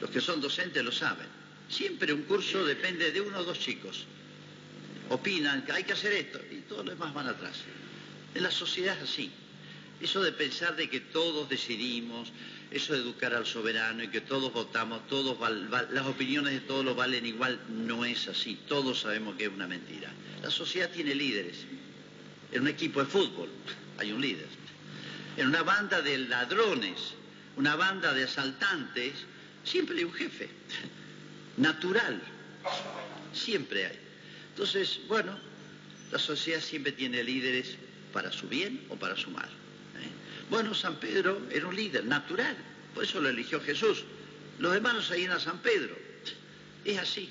los 0.00 0.10
que 0.10 0.20
son 0.20 0.40
docentes 0.40 0.84
lo 0.84 0.92
saben, 0.92 1.26
siempre 1.68 2.12
un 2.12 2.22
curso 2.22 2.64
depende 2.64 3.10
de 3.10 3.20
uno 3.20 3.38
o 3.38 3.44
dos 3.44 3.58
chicos 3.58 4.06
opinan 5.12 5.64
que 5.64 5.72
hay 5.72 5.84
que 5.84 5.92
hacer 5.92 6.12
esto 6.12 6.40
y 6.50 6.60
todos 6.62 6.86
los 6.86 6.94
demás 6.94 7.12
van 7.12 7.28
atrás. 7.28 7.58
En 8.34 8.42
la 8.42 8.50
sociedad 8.50 8.96
es 8.96 9.10
así. 9.10 9.30
Eso 10.00 10.22
de 10.22 10.32
pensar 10.32 10.74
de 10.74 10.88
que 10.88 11.00
todos 11.00 11.48
decidimos, 11.48 12.32
eso 12.72 12.94
de 12.94 13.00
educar 13.00 13.34
al 13.34 13.44
soberano 13.44 14.02
y 14.02 14.08
que 14.08 14.22
todos 14.22 14.52
votamos, 14.52 15.06
todos 15.06 15.36
las 15.90 16.06
opiniones 16.06 16.54
de 16.54 16.60
todos 16.60 16.84
lo 16.84 16.94
valen 16.94 17.26
igual, 17.26 17.60
no 17.68 18.04
es 18.04 18.28
así. 18.28 18.58
Todos 18.66 19.00
sabemos 19.00 19.36
que 19.36 19.44
es 19.44 19.50
una 19.50 19.66
mentira. 19.66 20.10
La 20.42 20.50
sociedad 20.50 20.90
tiene 20.90 21.14
líderes. 21.14 21.58
En 22.50 22.62
un 22.62 22.68
equipo 22.68 23.00
de 23.00 23.06
fútbol 23.06 23.48
hay 23.98 24.12
un 24.12 24.20
líder. 24.20 24.48
En 25.36 25.48
una 25.48 25.62
banda 25.62 26.00
de 26.00 26.18
ladrones, 26.18 27.14
una 27.56 27.76
banda 27.76 28.14
de 28.14 28.24
asaltantes, 28.24 29.12
siempre 29.64 29.98
hay 29.98 30.04
un 30.04 30.12
jefe. 30.12 30.48
Natural. 31.58 32.20
Siempre 33.34 33.86
hay. 33.86 33.98
Entonces, 34.50 35.00
bueno, 35.08 35.38
la 36.10 36.18
sociedad 36.18 36.60
siempre 36.60 36.92
tiene 36.92 37.22
líderes 37.22 37.76
para 38.12 38.32
su 38.32 38.48
bien 38.48 38.84
o 38.88 38.96
para 38.96 39.16
su 39.16 39.30
mal. 39.30 39.48
Bueno, 40.52 40.74
San 40.74 40.96
Pedro 40.96 41.46
era 41.50 41.66
un 41.66 41.74
líder 41.74 42.04
natural, 42.04 42.54
por 42.94 43.04
eso 43.04 43.22
lo 43.22 43.30
eligió 43.30 43.58
Jesús. 43.58 44.04
Los 44.58 44.82
no 44.82 45.00
seguían 45.00 45.32
a 45.32 45.40
San 45.40 45.60
Pedro. 45.60 45.96
Es 46.84 46.98
así. 46.98 47.30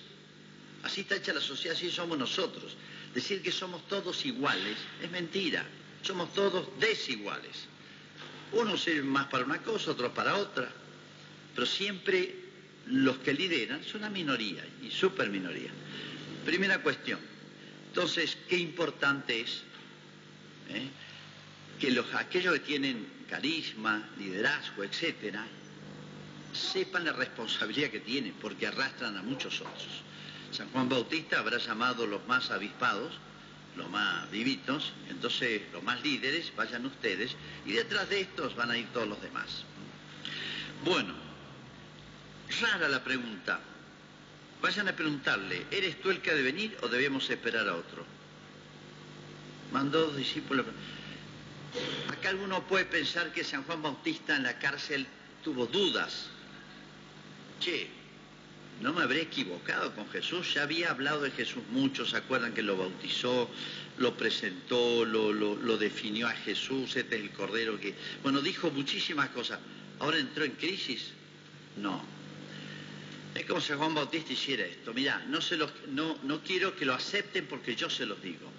Así 0.82 1.02
está 1.02 1.18
hecha 1.18 1.32
la 1.32 1.40
sociedad, 1.40 1.78
así 1.78 1.92
somos 1.92 2.18
nosotros. 2.18 2.76
Decir 3.14 3.44
que 3.44 3.52
somos 3.52 3.88
todos 3.88 4.26
iguales 4.26 4.76
es 5.04 5.12
mentira. 5.12 5.64
Somos 6.02 6.34
todos 6.34 6.68
desiguales. 6.80 7.68
Unos 8.54 8.82
sirven 8.82 9.10
más 9.10 9.28
para 9.28 9.46
una 9.46 9.62
cosa, 9.62 9.92
otros 9.92 10.14
para 10.14 10.38
otra. 10.38 10.72
Pero 11.54 11.68
siempre 11.68 12.34
los 12.88 13.20
que 13.20 13.36
lideran 13.36 13.84
son 13.84 13.98
una 14.00 14.10
minoría 14.10 14.66
y 14.82 14.90
super 14.90 15.30
minoría. 15.30 15.70
Primera 16.44 16.82
cuestión. 16.82 17.20
Entonces, 17.90 18.36
qué 18.50 18.58
importante 18.58 19.42
es 19.42 19.62
¿eh? 20.70 20.90
Que 21.82 21.90
los, 21.92 22.14
aquellos 22.14 22.54
que 22.54 22.60
tienen 22.60 23.08
carisma, 23.28 24.08
liderazgo, 24.20 24.84
etcétera, 24.84 25.44
sepan 26.54 27.06
la 27.06 27.14
responsabilidad 27.14 27.90
que 27.90 28.02
tienen, 28.02 28.34
porque 28.40 28.68
arrastran 28.68 29.18
a 29.18 29.24
muchos 29.24 29.60
otros. 29.62 30.04
San 30.52 30.70
Juan 30.70 30.88
Bautista 30.88 31.40
habrá 31.40 31.58
llamado 31.58 32.06
los 32.06 32.26
más 32.28 32.52
avispados, 32.52 33.14
los 33.76 33.90
más 33.90 34.30
vivitos, 34.30 34.94
entonces 35.10 35.64
los 35.74 35.82
más 35.82 36.04
líderes, 36.04 36.54
vayan 36.56 36.86
ustedes, 36.86 37.36
y 37.66 37.72
detrás 37.72 38.08
de 38.10 38.22
estos 38.22 38.56
van 38.56 38.70
a 38.70 38.78
ir 38.78 38.86
todos 38.94 39.08
los 39.08 39.22
demás. 39.22 39.64
Bueno, 40.86 41.16
rara 42.62 42.88
la 42.90 43.04
pregunta, 43.04 43.60
Vayan 44.62 44.88
a 44.88 44.96
preguntarle, 44.96 45.66
¿eres 45.72 46.00
tú 46.02 46.12
el 46.12 46.22
que 46.22 46.30
ha 46.30 46.36
de 46.36 46.44
venir 46.44 46.78
o 46.84 46.88
debemos 46.88 47.28
esperar 47.32 47.68
a 47.68 47.76
otro? 47.76 48.06
Mandó 49.74 50.02
dos 50.06 50.18
discípulos. 50.18 50.68
Acá 52.10 52.30
alguno 52.30 52.66
puede 52.68 52.86
pensar 52.86 53.32
que 53.32 53.44
San 53.44 53.64
Juan 53.64 53.82
Bautista 53.82 54.36
en 54.36 54.44
la 54.44 54.58
cárcel 54.60 55.08
tuvo 55.44 55.66
dudas. 55.66 56.28
Che, 57.60 57.88
no 58.82 58.94
me 58.94 59.04
habré 59.04 59.22
equivocado 59.22 59.94
con 59.96 60.10
Jesús, 60.10 60.54
ya 60.54 60.64
había 60.64 60.92
hablado 60.92 61.22
de 61.22 61.32
Jesús 61.32 61.64
mucho, 61.72 62.06
¿se 62.06 62.18
acuerdan 62.18 62.54
que 62.54 62.64
lo 62.64 62.78
bautizó, 62.78 63.50
lo 63.98 64.18
presentó, 64.18 65.06
lo, 65.06 65.32
lo 65.34 65.78
definió 65.78 66.28
a 66.28 66.32
Jesús, 66.32 66.96
este 66.96 67.16
es 67.18 67.22
el 67.22 67.32
Cordero 67.32 67.80
que... 67.80 67.94
Bueno, 68.24 68.42
dijo 68.42 68.72
muchísimas 68.72 69.30
cosas. 69.30 69.60
¿Ahora 70.00 70.18
entró 70.18 70.44
en 70.44 70.54
crisis? 70.54 71.12
No, 71.78 72.04
es 73.36 73.46
como 73.46 73.62
si 73.62 73.74
Juan 73.74 73.96
Bautista 73.96 74.34
hiciera 74.34 74.66
esto. 74.66 74.94
Mirá, 74.94 75.24
no, 75.28 75.42
se 75.42 75.56
los, 75.56 75.72
no, 75.88 76.18
no 76.24 76.42
quiero 76.42 76.76
que 76.76 76.86
lo 76.86 76.94
acepten 76.94 77.48
porque 77.48 77.76
yo 77.76 77.90
se 77.90 78.06
los 78.06 78.22
digo. 78.22 78.52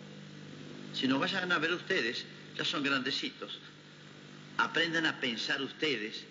Si 0.95 1.07
no 1.07 1.19
vayan 1.19 1.53
a 1.53 1.59
ver 1.59 1.73
ustedes, 1.73 2.25
ya 2.57 2.65
son 2.65 2.83
grandecitos. 2.83 3.59
Aprendan 4.59 5.07
a 5.07 5.21
pensar 5.21 5.61
ustedes 5.63 6.25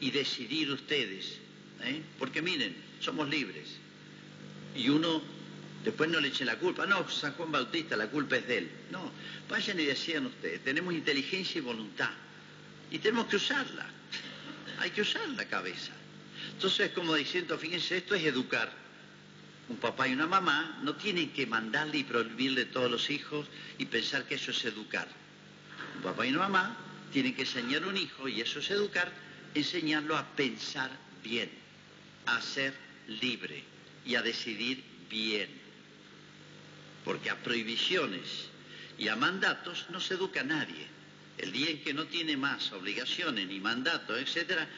y 0.00 0.10
decidir 0.10 0.70
ustedes. 0.70 1.38
¿eh? 1.82 2.02
Porque 2.18 2.42
miren, 2.42 2.76
somos 3.00 3.28
libres. 3.28 3.68
Y 4.76 4.88
uno 4.88 5.22
después 5.84 6.10
no 6.10 6.20
le 6.20 6.28
eche 6.28 6.44
la 6.44 6.56
culpa. 6.58 6.86
No, 6.86 7.08
San 7.08 7.32
Juan 7.34 7.52
Bautista, 7.52 7.96
la 7.96 8.08
culpa 8.08 8.36
es 8.36 8.46
de 8.48 8.58
él. 8.58 8.70
No, 8.90 9.10
vayan 9.48 9.78
y 9.80 9.84
decían 9.84 10.26
ustedes, 10.26 10.62
tenemos 10.64 10.94
inteligencia 10.94 11.58
y 11.58 11.62
voluntad. 11.62 12.10
Y 12.90 12.98
tenemos 12.98 13.26
que 13.26 13.36
usarla. 13.36 13.86
Hay 14.78 14.90
que 14.90 15.02
usar 15.02 15.28
la 15.30 15.46
cabeza. 15.46 15.92
Entonces, 16.52 16.90
como 16.90 17.14
diciendo, 17.14 17.58
fíjense, 17.58 17.96
esto 17.96 18.14
es 18.14 18.24
educar. 18.24 18.70
Un 19.68 19.76
papá 19.76 20.06
y 20.08 20.12
una 20.12 20.26
mamá 20.26 20.78
no 20.82 20.94
tienen 20.94 21.30
que 21.30 21.46
mandarle 21.46 21.98
y 21.98 22.04
prohibirle 22.04 22.66
todos 22.66 22.90
los 22.90 23.08
hijos 23.08 23.46
y 23.78 23.86
pensar 23.86 24.26
que 24.26 24.34
eso 24.34 24.50
es 24.50 24.64
educar. 24.64 25.08
Papá 26.04 26.26
y 26.26 26.32
mamá 26.32 26.76
tienen 27.10 27.34
que 27.34 27.42
enseñar 27.42 27.86
un 27.86 27.96
hijo, 27.96 28.28
y 28.28 28.42
eso 28.42 28.58
es 28.58 28.70
educar, 28.70 29.10
enseñarlo 29.54 30.18
a 30.18 30.26
pensar 30.36 30.90
bien, 31.22 31.50
a 32.26 32.42
ser 32.42 32.74
libre 33.08 33.64
y 34.04 34.14
a 34.14 34.22
decidir 34.22 34.84
bien. 35.08 35.48
Porque 37.06 37.30
a 37.30 37.42
prohibiciones 37.42 38.48
y 38.98 39.08
a 39.08 39.16
mandatos 39.16 39.86
no 39.88 39.98
se 39.98 40.14
educa 40.14 40.42
a 40.42 40.44
nadie. 40.44 40.86
El 41.38 41.52
día 41.52 41.70
en 41.70 41.82
que 41.82 41.94
no 41.94 42.04
tiene 42.04 42.36
más 42.36 42.70
obligaciones 42.72 43.48
ni 43.48 43.58
mandatos, 43.58 44.18
etcétera, 44.18 44.68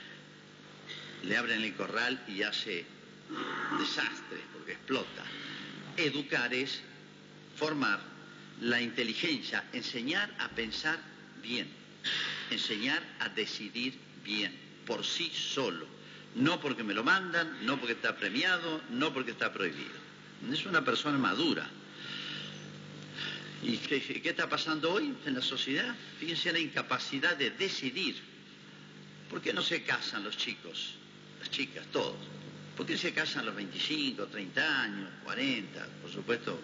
le 1.25 1.37
abren 1.37 1.63
el 1.63 1.75
corral 1.75 2.23
y 2.29 2.43
hace 2.43 2.87
desastres 3.81 4.41
porque 4.53 4.73
explota. 4.73 5.25
Educar 5.97 6.55
es 6.55 6.81
formar 7.57 8.01
la 8.61 8.81
inteligencia, 8.81 9.65
enseñar 9.73 10.33
a 10.39 10.49
pensar 10.51 11.16
bien, 11.47 11.69
enseñar 12.51 13.03
a 13.21 13.29
decidir 13.29 13.95
bien, 14.25 14.53
por 14.87 15.05
sí 15.05 15.31
solo, 15.33 15.87
no 16.35 16.61
porque 16.61 16.83
me 16.83 16.95
lo 16.95 17.05
mandan, 17.05 17.65
no 17.65 17.79
porque 17.79 17.93
está 17.93 18.17
premiado, 18.17 18.83
no 18.91 19.13
porque 19.15 19.31
está 19.31 19.53
prohibido. 19.53 20.07
Es 20.53 20.67
una 20.67 20.85
persona 20.85 21.17
madura. 21.17 21.69
¿Y 23.63 23.79
qué, 23.79 24.21
está 24.23 24.49
pasando 24.49 24.93
hoy 24.93 25.15
en 25.25 25.35
la 25.35 25.41
sociedad? 25.41 25.95
Fíjense 26.21 26.53
la 26.53 26.59
incapacidad 26.59 27.37
de 27.37 27.51
decidir. 27.53 28.17
¿Por 29.31 29.41
qué 29.41 29.53
no 29.53 29.63
se 29.63 29.83
casan 29.83 30.25
los 30.25 30.37
chicos? 30.37 30.95
chicas, 31.49 31.87
todos. 31.93 32.17
¿Por 32.77 32.85
qué 32.87 32.99
se 32.99 33.13
casan 33.13 33.43
a 33.43 33.45
los 33.47 33.55
25, 33.55 34.27
30 34.27 34.83
años, 34.83 35.09
40? 35.23 35.87
Por 36.03 36.11
supuesto, 36.11 36.59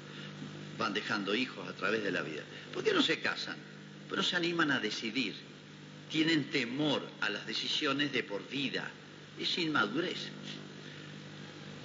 van 0.76 0.92
dejando 0.92 1.36
hijos 1.36 1.66
a 1.68 1.72
través 1.72 2.02
de 2.02 2.10
la 2.10 2.20
vida. 2.22 2.42
¿Por 2.74 2.82
qué 2.82 2.92
no 2.92 3.00
se 3.00 3.20
casan? 3.20 3.56
No 4.14 4.22
se 4.22 4.36
animan 4.36 4.70
a 4.70 4.80
decidir. 4.80 5.34
Tienen 6.10 6.50
temor 6.50 7.02
a 7.20 7.30
las 7.30 7.46
decisiones 7.46 8.12
de 8.12 8.22
por 8.22 8.46
vida. 8.48 8.88
Es 9.38 9.56
inmadurez. 9.58 10.28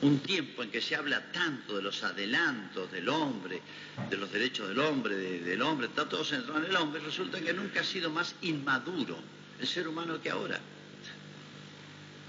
Un 0.01 0.19
tiempo 0.19 0.61
en 0.61 0.69
que 0.69 0.81
se 0.81 0.95
habla 0.95 1.31
tanto 1.31 1.75
de 1.75 1.81
los 1.81 2.03
adelantos 2.03 2.91
del 2.91 3.09
hombre, 3.09 3.61
de 4.09 4.17
los 4.17 4.31
derechos 4.31 4.67
del 4.67 4.79
hombre, 4.79 5.15
del 5.15 5.61
hombre, 5.61 5.87
está 5.87 6.07
todo 6.07 6.23
centrado 6.23 6.59
en 6.59 6.69
el 6.69 6.75
hombre, 6.75 7.01
resulta 7.01 7.41
que 7.41 7.51
nunca 7.51 7.79
ha 7.79 7.83
sido 7.83 8.11
más 8.11 8.35
inmaduro 8.43 9.17
el 9.59 9.67
ser 9.67 9.87
humano 9.87 10.21
que 10.21 10.29
ahora. 10.29 10.59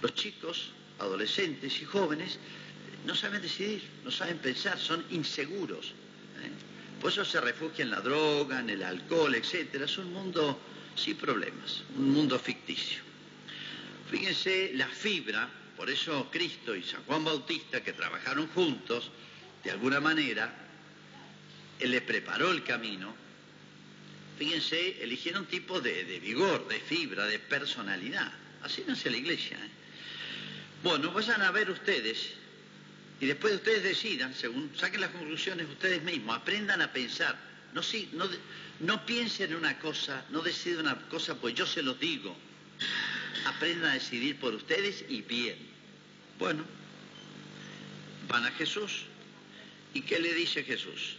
Los 0.01 0.15
chicos, 0.15 0.71
adolescentes 0.99 1.83
y 1.83 1.85
jóvenes 1.85 2.39
no 3.05 3.15
saben 3.15 3.43
decidir, 3.43 3.83
no 4.05 4.11
saben 4.11 4.39
pensar, 4.39 4.79
son 4.79 5.05
inseguros. 5.11 5.89
¿eh? 6.43 6.68
Por 7.01 7.13
eso 7.13 7.25
se 7.25 7.41
refugia 7.41 7.85
en 7.85 7.91
la 7.91 8.01
droga, 8.01 8.61
en 8.61 8.71
el 8.71 8.83
alcohol, 8.83 9.35
etc. 9.35 9.83
Es 9.83 9.99
un 9.99 10.13
mundo 10.13 10.61
sin 10.97 11.17
problemas, 11.17 11.83
un 11.97 12.11
mundo 12.11 12.39
ficticio. 12.39 13.03
Fíjense 14.11 14.73
la 14.75 14.89
fibra, 14.89 15.49
por 15.77 15.91
eso 15.91 16.29
Cristo 16.31 16.75
y 16.75 16.83
San 16.83 17.05
Juan 17.05 17.25
Bautista, 17.25 17.83
que 17.83 17.93
trabajaron 17.93 18.49
juntos, 18.49 19.11
de 19.63 19.71
alguna 19.71 20.01
manera, 20.01 20.53
él 21.79 21.91
le 21.91 22.01
preparó 22.01 22.51
el 22.51 22.65
camino. 22.65 23.15
Fíjense, 24.39 25.03
eligieron 25.03 25.43
un 25.43 25.49
tipo 25.49 25.81
de, 25.81 26.05
vigor, 26.21 26.67
de 26.69 26.81
fibra, 26.81 27.27
de 27.27 27.39
personalidad. 27.39 28.33
Así 28.63 28.85
nace 28.87 29.11
la 29.11 29.17
iglesia. 29.17 29.57
¿eh? 29.57 29.71
Bueno, 30.83 31.13
vayan 31.13 31.43
a 31.43 31.51
ver 31.51 31.71
ustedes 31.71 32.35
y 33.21 33.27
después 33.27 33.55
ustedes 33.55 33.83
decidan, 33.83 34.33
según 34.35 34.71
saquen 34.77 35.01
las 35.01 35.11
conclusiones 35.11 35.69
ustedes 35.69 36.03
mismos, 36.03 36.37
aprendan 36.37 36.81
a 36.83 36.93
pensar. 36.93 37.37
No, 37.75 37.83
no 38.81 39.07
piensen 39.07 39.51
en 39.51 39.57
una 39.57 39.79
cosa, 39.79 40.25
no 40.31 40.41
decidan 40.41 40.87
una 40.87 40.97
cosa, 41.09 41.35
pues 41.35 41.55
yo 41.55 41.67
se 41.67 41.83
los 41.83 41.99
digo. 41.99 42.37
Aprendan 43.45 43.91
a 43.91 43.95
decidir 43.95 44.39
por 44.39 44.55
ustedes 44.55 45.05
y 45.09 45.23
bien. 45.23 45.59
Bueno, 46.39 46.65
van 48.29 48.45
a 48.47 48.53
Jesús. 48.53 49.03
¿Y 49.95 50.03
qué 50.03 50.21
le 50.21 50.33
dice 50.35 50.63
Jesús? 50.63 51.17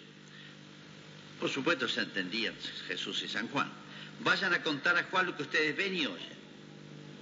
Por 1.40 1.50
supuesto 1.50 1.88
se 1.88 2.02
entendían 2.02 2.56
Jesús 2.88 3.24
y 3.24 3.28
San 3.28 3.48
Juan. 3.50 3.70
Vayan 4.22 4.54
a 4.54 4.64
contar 4.64 4.98
a 4.98 5.04
Juan 5.04 5.26
lo 5.26 5.36
que 5.36 5.44
ustedes 5.44 5.76
ven 5.76 5.96
y 5.96 6.06
oyen 6.06 6.39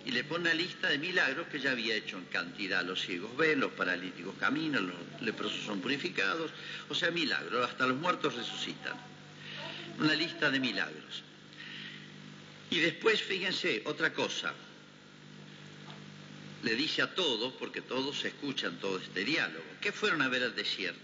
y 0.07 0.11
le 0.11 0.23
pone 0.23 0.43
una 0.43 0.53
lista 0.53 0.87
de 0.87 0.99
milagros 0.99 1.47
que 1.47 1.59
ya 1.59 1.71
había 1.71 1.93
hecho 1.93 2.17
en 2.17 2.23
cantidad. 2.25 2.81
Los 2.85 3.01
ciegos 3.01 3.35
ven, 3.35 3.59
los 3.59 3.73
paralíticos 3.73 4.33
caminan, 4.39 4.87
los 4.87 5.21
leprosos 5.21 5.61
son 5.65 5.81
purificados, 5.81 6.49
o 6.87 6.95
sea, 6.95 7.11
milagros, 7.11 7.69
hasta 7.69 7.85
los 7.85 7.97
muertos 7.97 8.33
resucitan. 8.33 8.93
Una 9.99 10.15
lista 10.15 10.49
de 10.49 10.61
milagros. 10.61 11.23
Y 12.69 12.79
después, 12.79 13.21
fíjense, 13.21 13.81
otra 13.85 14.13
cosa. 14.13 14.53
Le 16.63 16.75
dice 16.75 17.01
a 17.01 17.13
todos, 17.13 17.51
porque 17.59 17.81
todos 17.81 18.23
escuchan 18.23 18.79
todo 18.79 18.99
este 18.99 19.25
diálogo, 19.25 19.65
¿qué 19.81 19.91
fueron 19.91 20.21
a 20.21 20.29
ver 20.29 20.41
al 20.43 20.55
desierto? 20.55 21.01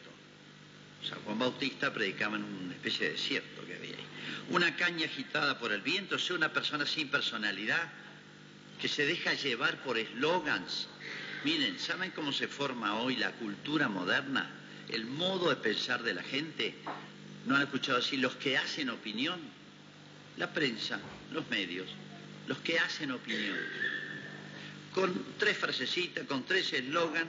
San 1.10 1.20
Juan 1.24 1.40
Bautista 1.40 1.94
predicaba 1.94 2.38
en 2.38 2.46
una 2.46 2.74
especie 2.74 3.08
de 3.08 3.12
desierto 3.14 3.66
que 3.66 3.76
había 3.76 3.98
ahí. 3.98 4.06
Una 4.50 4.78
caña 4.78 5.08
agitada 5.08 5.60
por 5.60 5.74
el 5.74 5.82
viento, 5.82 6.16
o 6.16 6.20
sea, 6.20 6.38
una 6.38 6.54
persona 6.54 6.86
sin 6.86 7.10
personalidad, 7.10 7.92
que 8.80 8.88
se 8.88 9.06
deja 9.06 9.34
llevar 9.34 9.82
por 9.84 9.98
eslogans. 9.98 10.88
Miren, 11.44 11.80
¿saben 11.80 12.12
cómo 12.12 12.32
se 12.32 12.48
forma 12.48 13.00
hoy 13.00 13.16
la 13.16 13.32
cultura 13.32 13.88
moderna? 13.90 14.50
El 14.90 15.06
modo 15.06 15.50
de 15.50 15.56
pensar 15.58 16.04
de 16.04 16.14
la 16.14 16.24
gente. 16.24 16.76
¿No 17.46 17.56
han 17.56 17.64
escuchado 17.64 18.00
así? 18.00 18.18
Los 18.18 18.36
que 18.36 18.58
hacen 18.58 18.90
opinión, 18.90 19.40
la 20.38 20.52
prensa, 20.52 21.00
los 21.32 21.50
medios, 21.50 21.88
los 22.48 22.58
que 22.60 22.80
hacen 22.80 23.12
opinión. 23.12 23.58
Con 24.94 25.26
tres 25.38 25.58
frasecitas, 25.58 26.26
con 26.26 26.46
tres 26.46 26.72
eslogans, 26.74 27.28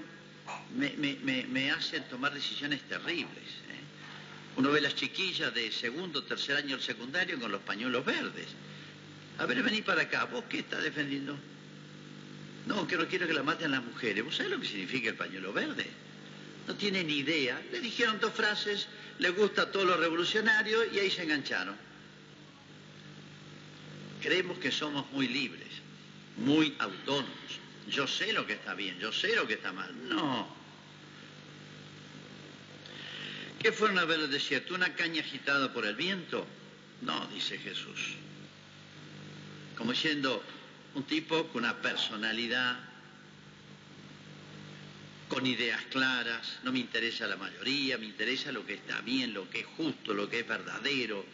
me, 0.76 1.70
hacen 1.70 2.04
tomar 2.04 2.35
decisiones 2.35 2.83
terribles. 2.83 3.44
¿eh? 3.70 4.54
Uno 4.57 4.70
ve 4.70 4.80
las 4.80 4.94
chiquillas 4.94 5.52
de 5.54 5.72
segundo, 5.72 6.22
tercer 6.24 6.57
año 6.57 6.76
del 6.76 6.85
secundario 6.85 7.40
con 7.40 7.50
los 7.50 7.62
pañuelos 7.62 8.04
verdes. 8.04 8.48
A 9.38 9.46
ver, 9.46 9.62
vení 9.62 9.82
para 9.82 10.02
acá. 10.02 10.24
¿Vos 10.24 10.44
qué 10.48 10.60
estás 10.60 10.82
defendiendo? 10.82 11.36
No, 12.66 12.86
que 12.86 12.96
no 12.96 13.06
quiero 13.06 13.26
que 13.26 13.34
la 13.34 13.42
maten 13.42 13.72
las 13.72 13.82
mujeres. 13.82 14.24
¿Vos 14.24 14.36
sabés 14.36 14.52
lo 14.52 14.60
que 14.60 14.66
significa 14.66 15.10
el 15.10 15.16
pañuelo 15.16 15.52
verde? 15.52 15.86
No 16.66 16.74
tiene 16.76 17.02
ni 17.04 17.18
idea. 17.18 17.60
Le 17.72 17.80
dijeron 17.80 18.18
dos 18.20 18.32
frases, 18.32 18.86
le 19.18 19.30
gusta 19.30 19.70
todo 19.70 19.84
lo 19.84 19.96
revolucionario 19.96 20.90
y 20.92 20.98
ahí 20.98 21.10
se 21.10 21.24
engancharon. 21.24 21.76
Creemos 24.22 24.58
que 24.58 24.70
somos 24.70 25.10
muy 25.12 25.28
libres, 25.28 25.68
muy 26.38 26.74
autónomos. 26.78 27.28
Yo 27.88 28.06
sé 28.06 28.32
lo 28.32 28.46
que 28.46 28.54
está 28.54 28.72
bien, 28.72 28.98
yo 28.98 29.12
sé 29.12 29.36
lo 29.36 29.46
que 29.46 29.54
está 29.54 29.72
mal. 29.72 29.92
No. 30.08 30.48
¿Qué 33.58 33.72
fueron 33.72 33.98
a 33.98 34.04
ver 34.04 34.20
el 34.20 34.30
desierto? 34.30 34.74
¿Una 34.74 34.94
caña 34.94 35.20
agitada 35.20 35.72
por 35.72 35.84
el 35.84 35.96
viento? 35.96 36.46
No, 37.02 37.26
dice 37.26 37.58
Jesús 37.58 38.16
como 39.76 39.94
siendo 39.94 40.42
un 40.94 41.04
tipo 41.04 41.48
con 41.48 41.64
una 41.64 41.76
personalidad, 41.76 42.78
con 45.28 45.46
ideas 45.46 45.82
claras, 45.90 46.58
no 46.62 46.72
me 46.72 46.78
interesa 46.78 47.26
la 47.26 47.37
mayoría, 47.37 47.98
me 47.98 48.06
interesa 48.06 48.52
lo 48.52 48.64
que 48.64 48.74
está 48.74 49.00
bien, 49.00 49.34
lo 49.34 49.48
que 49.50 49.60
es 49.60 49.66
justo, 49.76 50.14
lo 50.14 50.28
que 50.28 50.40
es 50.40 50.48
verdadero. 50.48 51.24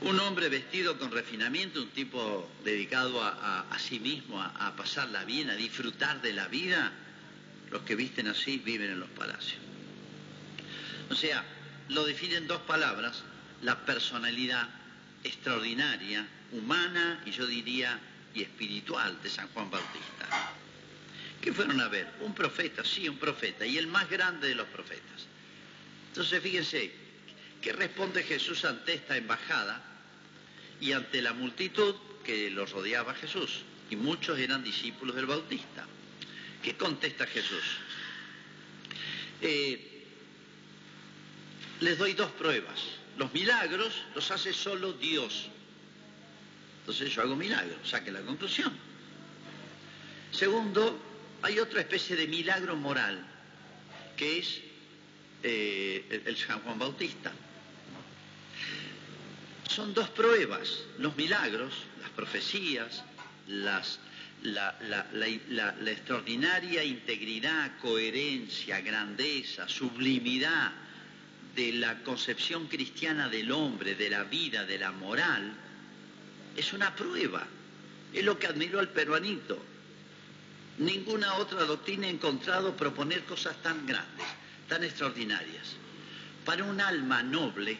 Un 0.00 0.18
hombre 0.18 0.48
vestido 0.48 0.98
con 0.98 1.10
refinamiento, 1.10 1.82
un 1.82 1.90
tipo 1.90 2.50
dedicado 2.64 3.22
a, 3.22 3.66
sí 3.78 4.00
mismo, 4.00 4.40
a, 4.40 4.66
a 4.66 4.76
pasarla 4.76 5.24
bien, 5.24 5.50
a 5.50 5.56
disfrutar 5.56 6.22
de 6.22 6.32
la 6.32 6.48
vida, 6.48 6.92
los 7.70 7.82
que 7.82 7.94
visten 7.94 8.28
así 8.28 8.58
viven 8.58 8.90
en 8.90 9.00
los 9.00 9.10
palacios. 9.10 9.60
O 11.10 11.14
sea, 11.14 11.44
lo 11.88 12.04
definen 12.04 12.46
dos 12.46 12.62
palabras, 12.62 13.22
la 13.60 13.84
personalidad 13.84 14.68
extraordinaria, 15.24 16.26
humana 16.52 17.22
y 17.24 17.30
yo 17.30 17.46
diría 17.46 17.98
y 18.34 18.42
espiritual 18.42 19.20
de 19.22 19.30
San 19.30 19.48
Juan 19.48 19.70
Bautista. 19.70 20.28
¿Qué 21.40 21.52
fueron 21.52 21.80
a 21.80 21.88
ver? 21.88 22.08
Un 22.20 22.34
profeta, 22.34 22.84
sí, 22.84 23.08
un 23.08 23.18
profeta, 23.18 23.66
y 23.66 23.76
el 23.76 23.88
más 23.88 24.08
grande 24.08 24.48
de 24.48 24.54
los 24.54 24.68
profetas. 24.68 25.26
Entonces, 26.08 26.42
fíjense, 26.42 26.92
¿qué 27.60 27.72
responde 27.72 28.22
Jesús 28.22 28.64
ante 28.64 28.94
esta 28.94 29.16
embajada 29.16 29.82
y 30.80 30.92
ante 30.92 31.20
la 31.20 31.32
multitud 31.32 31.96
que 32.24 32.50
lo 32.50 32.66
rodeaba 32.66 33.14
Jesús? 33.14 33.62
Y 33.90 33.96
muchos 33.96 34.38
eran 34.38 34.62
discípulos 34.62 35.16
del 35.16 35.26
Bautista. 35.26 35.84
¿Qué 36.62 36.76
contesta 36.76 37.26
Jesús? 37.26 37.64
Eh, 39.40 40.04
les 41.80 41.98
doy 41.98 42.12
dos 42.12 42.30
pruebas. 42.32 43.01
Los 43.16 43.32
milagros 43.32 43.92
los 44.14 44.30
hace 44.30 44.52
solo 44.52 44.92
Dios. 44.94 45.48
Entonces 46.80 47.14
yo 47.14 47.22
hago 47.22 47.36
milagros, 47.36 47.76
saque 47.84 48.10
la 48.10 48.22
conclusión. 48.22 48.72
Segundo, 50.32 50.98
hay 51.42 51.58
otra 51.58 51.80
especie 51.80 52.16
de 52.16 52.26
milagro 52.26 52.74
moral, 52.74 53.24
que 54.16 54.38
es 54.38 54.60
eh, 55.42 56.22
el, 56.24 56.36
San 56.36 56.60
Juan 56.60 56.78
Bautista. 56.78 57.32
Son 59.68 59.92
dos 59.94 60.08
pruebas, 60.10 60.84
los 60.98 61.16
milagros, 61.16 61.72
las 62.00 62.10
profecías, 62.10 63.04
la, 63.46 63.82
extraordinaria 65.86 66.82
integridad, 66.82 67.78
coherencia, 67.78 68.80
grandeza, 68.80 69.68
sublimidad 69.68 70.81
de 71.54 71.72
la 71.74 72.02
concepción 72.02 72.66
cristiana 72.66 73.28
del 73.28 73.50
hombre, 73.52 73.94
de 73.94 74.10
la 74.10 74.24
vida, 74.24 74.64
de 74.64 74.78
la 74.78 74.92
moral, 74.92 75.52
es 76.56 76.72
una 76.72 76.94
prueba. 76.94 77.46
Es 78.12 78.24
lo 78.24 78.38
que 78.38 78.46
admiró 78.46 78.78
al 78.80 78.88
peruanito. 78.88 79.58
Ninguna 80.78 81.34
otra 81.34 81.64
doctrina 81.64 82.06
ha 82.06 82.10
encontrado 82.10 82.76
proponer 82.76 83.24
cosas 83.24 83.60
tan 83.62 83.86
grandes, 83.86 84.26
tan 84.68 84.84
extraordinarias. 84.84 85.76
Para 86.44 86.64
un 86.64 86.80
alma 86.80 87.22
noble, 87.22 87.78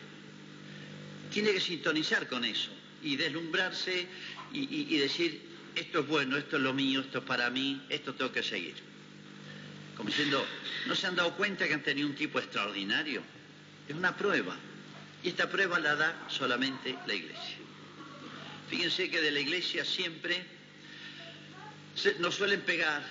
tiene 1.33 1.53
que 1.53 1.61
sintonizar 1.61 2.29
con 2.29 2.45
eso 2.45 2.71
y 3.03 3.17
deslumbrarse 3.17 4.07
y, 4.53 4.99
decir, 4.99 5.41
esto 5.75 6.01
es 6.01 6.07
bueno, 6.07 6.37
esto 6.37 6.57
es 6.57 6.63
lo 6.63 6.75
mío, 6.75 7.01
esto 7.01 7.19
es 7.19 7.25
para 7.25 7.49
mí, 7.49 7.81
esto 7.89 8.15
tengo 8.15 8.31
que 8.31 8.43
seguir. 8.43 8.75
Como 9.97 10.11
diciendo, 10.11 10.45
¿no 10.87 10.95
se 10.95 11.07
han 11.07 11.17
dado 11.17 11.35
cuenta 11.35 11.67
que 11.67 11.75
han 11.75 11.83
tenido 11.83 12.07
un 12.07 12.15
tipo 12.15 12.39
extraordinario? 12.39 13.23
Es 13.93 13.99
una 13.99 14.17
prueba. 14.17 14.57
Y 15.23 15.29
esta 15.29 15.51
prueba 15.51 15.79
la 15.79 15.95
da 15.95 16.25
solamente 16.27 16.97
la 17.07 17.13
iglesia. 17.13 17.59
Fíjense 18.71 19.11
que 19.11 19.21
de 19.21 19.31
la 19.31 19.39
iglesia 19.39 19.85
siempre 19.85 20.43
nos 22.19 22.35
suelen 22.35 22.63
pegar, 22.63 23.03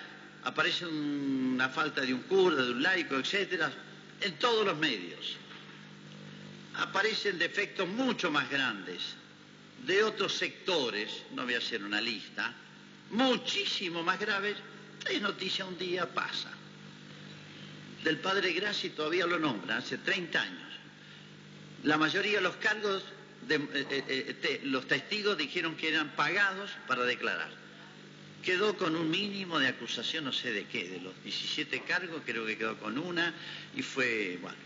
aparece 0.44 0.88
una 0.88 1.70
falta 1.70 2.02
de 2.02 2.16
un 2.16 2.24
cura, 2.24 2.64
de 2.64 2.72
un 2.72 2.82
laico, 2.82 3.16
etcétera, 3.16 3.72
en 4.22 4.40
todos 4.40 4.66
los 4.66 4.76
medios. 4.78 5.38
aparecen 6.78 7.38
defectos 7.38 7.88
mucho 7.88 8.32
más 8.32 8.50
grandes 8.50 9.14
de 9.86 10.04
otros 10.04 10.34
sectores, 10.34 11.12
no 11.36 11.44
voy 11.44 11.54
a 11.54 11.60
hacer 11.60 11.84
una 11.84 12.02
lista, 12.02 12.54
muchísimo 13.12 14.02
más 14.02 14.20
graves, 14.20 14.58
es 15.08 15.22
noticia 15.22 15.64
un 15.66 15.78
día 15.78 16.12
pasa. 16.12 16.50
Del 18.04 18.18
padre 18.18 18.52
Graci 18.54 18.90
todavía 18.90 19.28
lo 19.28 19.38
nombran, 19.38 19.78
hace 19.78 20.00
30 20.00 20.42
años. 20.42 20.71
La 21.84 21.98
mayoría 21.98 22.38
de 22.38 22.42
los 22.42 22.56
cargos, 22.58 23.04
de, 23.48 23.56
eh, 23.56 23.88
eh, 23.90 24.36
eh, 24.44 24.62
los 24.66 24.88
testigos 24.88 25.38
dijeron 25.38 25.76
que 25.76 25.90
eran 25.90 26.10
pagados 26.16 26.70
para 26.88 27.04
declarar. 27.04 27.50
Quedó 28.44 28.76
con 28.78 28.96
un 28.96 29.10
mínimo 29.10 29.60
de 29.60 29.68
acusación, 29.68 30.26
no 30.26 30.34
sé 30.34 30.52
de 30.52 30.66
qué, 30.66 30.88
de 30.88 31.00
los 31.00 31.14
17 31.24 31.82
cargos, 31.82 32.22
creo 32.26 32.46
que 32.46 32.58
quedó 32.58 32.78
con 32.78 32.98
una, 32.98 33.34
y 33.76 33.82
fue, 33.82 34.38
bueno, 34.42 34.58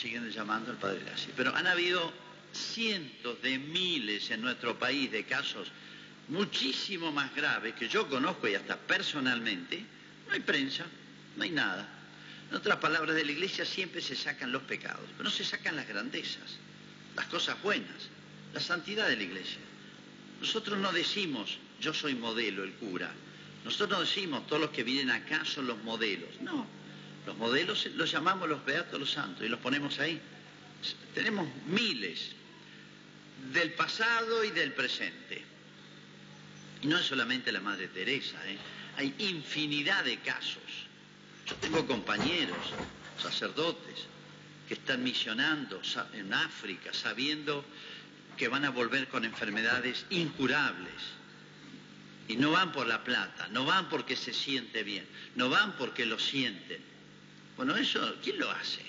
siguen 0.00 0.28
llamando 0.30 0.72
al 0.72 0.78
padre 0.78 1.00
Graci. 1.04 1.30
Pero 1.36 1.54
han 1.54 1.66
habido 1.66 2.12
cientos 2.52 3.40
de 3.42 3.58
miles 3.58 4.30
en 4.30 4.40
nuestro 4.40 4.78
país 4.78 5.10
de 5.12 5.24
casos 5.24 5.70
muchísimo 6.28 7.12
más 7.12 7.34
graves 7.34 7.74
que 7.74 7.88
yo 7.88 8.08
conozco 8.08 8.48
y 8.48 8.54
hasta 8.54 8.76
personalmente, 8.76 9.84
no 10.26 10.32
hay 10.32 10.40
prensa, 10.40 10.86
no 11.36 11.42
hay 11.42 11.50
nada. 11.50 11.99
En 12.50 12.56
otras 12.56 12.78
palabras, 12.78 13.14
de 13.14 13.24
la 13.24 13.30
iglesia 13.30 13.64
siempre 13.64 14.02
se 14.02 14.16
sacan 14.16 14.50
los 14.50 14.62
pecados, 14.62 15.08
pero 15.12 15.24
no 15.24 15.30
se 15.30 15.44
sacan 15.44 15.76
las 15.76 15.86
grandezas, 15.86 16.58
las 17.14 17.26
cosas 17.26 17.60
buenas, 17.62 18.08
la 18.52 18.60
santidad 18.60 19.08
de 19.08 19.16
la 19.16 19.22
iglesia. 19.22 19.60
Nosotros 20.40 20.78
no 20.78 20.92
decimos, 20.92 21.58
yo 21.80 21.94
soy 21.94 22.14
modelo, 22.14 22.64
el 22.64 22.72
cura. 22.72 23.12
Nosotros 23.64 23.90
no 23.90 24.00
decimos, 24.00 24.46
todos 24.48 24.60
los 24.60 24.70
que 24.70 24.82
vienen 24.82 25.10
acá 25.10 25.44
son 25.44 25.68
los 25.68 25.80
modelos. 25.84 26.28
No, 26.40 26.66
los 27.24 27.36
modelos 27.36 27.86
los 27.94 28.10
llamamos 28.10 28.48
los 28.48 28.64
beatos, 28.64 28.98
los 28.98 29.10
santos, 29.12 29.46
y 29.46 29.48
los 29.48 29.60
ponemos 29.60 30.00
ahí. 30.00 30.20
Tenemos 31.14 31.46
miles 31.66 32.32
del 33.52 33.74
pasado 33.74 34.42
y 34.42 34.50
del 34.50 34.72
presente. 34.72 35.44
Y 36.82 36.88
no 36.88 36.98
es 36.98 37.06
solamente 37.06 37.52
la 37.52 37.60
Madre 37.60 37.88
Teresa, 37.88 38.38
¿eh? 38.48 38.56
hay 38.96 39.14
infinidad 39.18 40.04
de 40.04 40.18
casos. 40.18 40.89
Tengo 41.60 41.86
compañeros, 41.86 42.58
sacerdotes, 43.18 44.06
que 44.68 44.74
están 44.74 45.02
misionando 45.02 45.82
en 46.12 46.32
África 46.32 46.92
sabiendo 46.92 47.64
que 48.36 48.46
van 48.48 48.64
a 48.64 48.70
volver 48.70 49.08
con 49.08 49.24
enfermedades 49.24 50.06
incurables. 50.10 50.94
Y 52.28 52.36
no 52.36 52.52
van 52.52 52.70
por 52.70 52.86
la 52.86 53.02
plata, 53.02 53.48
no 53.48 53.64
van 53.64 53.88
porque 53.88 54.14
se 54.14 54.32
siente 54.32 54.84
bien, 54.84 55.04
no 55.34 55.50
van 55.50 55.76
porque 55.76 56.06
lo 56.06 56.20
sienten. 56.20 56.80
Bueno, 57.56 57.76
eso, 57.76 58.14
¿quién 58.22 58.38
lo 58.38 58.48
hace? 58.50 58.82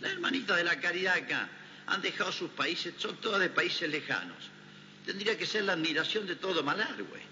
Las 0.00 0.12
hermanitas 0.12 0.58
de 0.58 0.64
la 0.64 0.78
caridad 0.78 1.14
acá 1.14 1.48
han 1.86 2.02
dejado 2.02 2.30
sus 2.30 2.50
países, 2.50 2.92
son 2.98 3.16
todas 3.16 3.40
de 3.40 3.48
países 3.48 3.88
lejanos. 3.90 4.36
Tendría 5.06 5.38
que 5.38 5.46
ser 5.46 5.64
la 5.64 5.72
admiración 5.72 6.26
de 6.26 6.36
todo 6.36 6.62
Malargüe. 6.62 7.22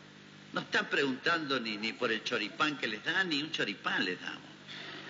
No 0.54 0.60
están 0.60 0.88
preguntando 0.88 1.60
ni 1.60 1.92
por 1.92 2.10
el 2.10 2.24
choripán 2.24 2.78
que 2.78 2.88
les 2.88 3.04
dan, 3.04 3.28
ni 3.28 3.42
un 3.42 3.52
choripán 3.52 4.04
les 4.04 4.18
damos. 4.20 4.53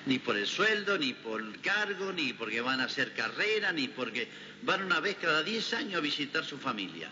Ni 0.06 0.18
por 0.18 0.36
el 0.36 0.46
sueldo, 0.46 0.98
ni 0.98 1.14
por 1.14 1.40
el 1.40 1.60
cargo, 1.60 2.12
ni 2.12 2.32
porque 2.32 2.60
van 2.60 2.80
a 2.80 2.84
hacer 2.84 3.14
carrera, 3.14 3.72
ni 3.72 3.88
porque 3.88 4.28
van 4.62 4.84
una 4.84 5.00
vez 5.00 5.16
cada 5.20 5.42
10 5.42 5.74
años 5.74 5.94
a 5.94 6.00
visitar 6.00 6.44
su 6.44 6.58
familia. 6.58 7.08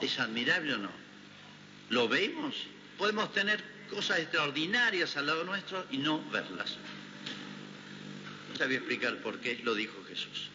¿Es 0.00 0.18
admirable 0.18 0.74
o 0.74 0.78
no? 0.78 0.90
¿Lo 1.90 2.08
vemos? 2.08 2.54
Podemos 2.98 3.32
tener 3.32 3.62
cosas 3.90 4.18
extraordinarias 4.18 5.16
al 5.16 5.26
lado 5.26 5.44
nuestro 5.44 5.86
y 5.90 5.98
no 5.98 6.22
verlas. 6.30 6.76
No 8.58 8.64
voy 8.64 8.74
a 8.74 8.78
explicar 8.78 9.16
por 9.18 9.38
qué 9.40 9.60
lo 9.62 9.74
dijo 9.74 9.94
Jesús. 10.08 10.48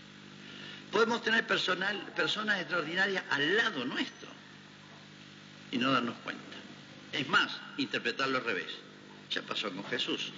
Podemos 0.92 1.24
tener 1.24 1.48
personas 1.48 1.96
extraordinarias 2.60 3.24
al 3.30 3.56
lado 3.56 3.86
nuestro 3.86 4.30
y 5.72 5.78
no 5.78 5.92
darnos 5.92 6.16
cuenta. 6.24 6.44
Es 7.14 7.28
más, 7.30 7.52
interpretarlo 7.78 8.40
al 8.40 8.44
revés. 8.44 8.72
Ya 9.30 9.42
pasó 9.42 9.72
con 9.72 9.86
Jesús. 9.86 10.32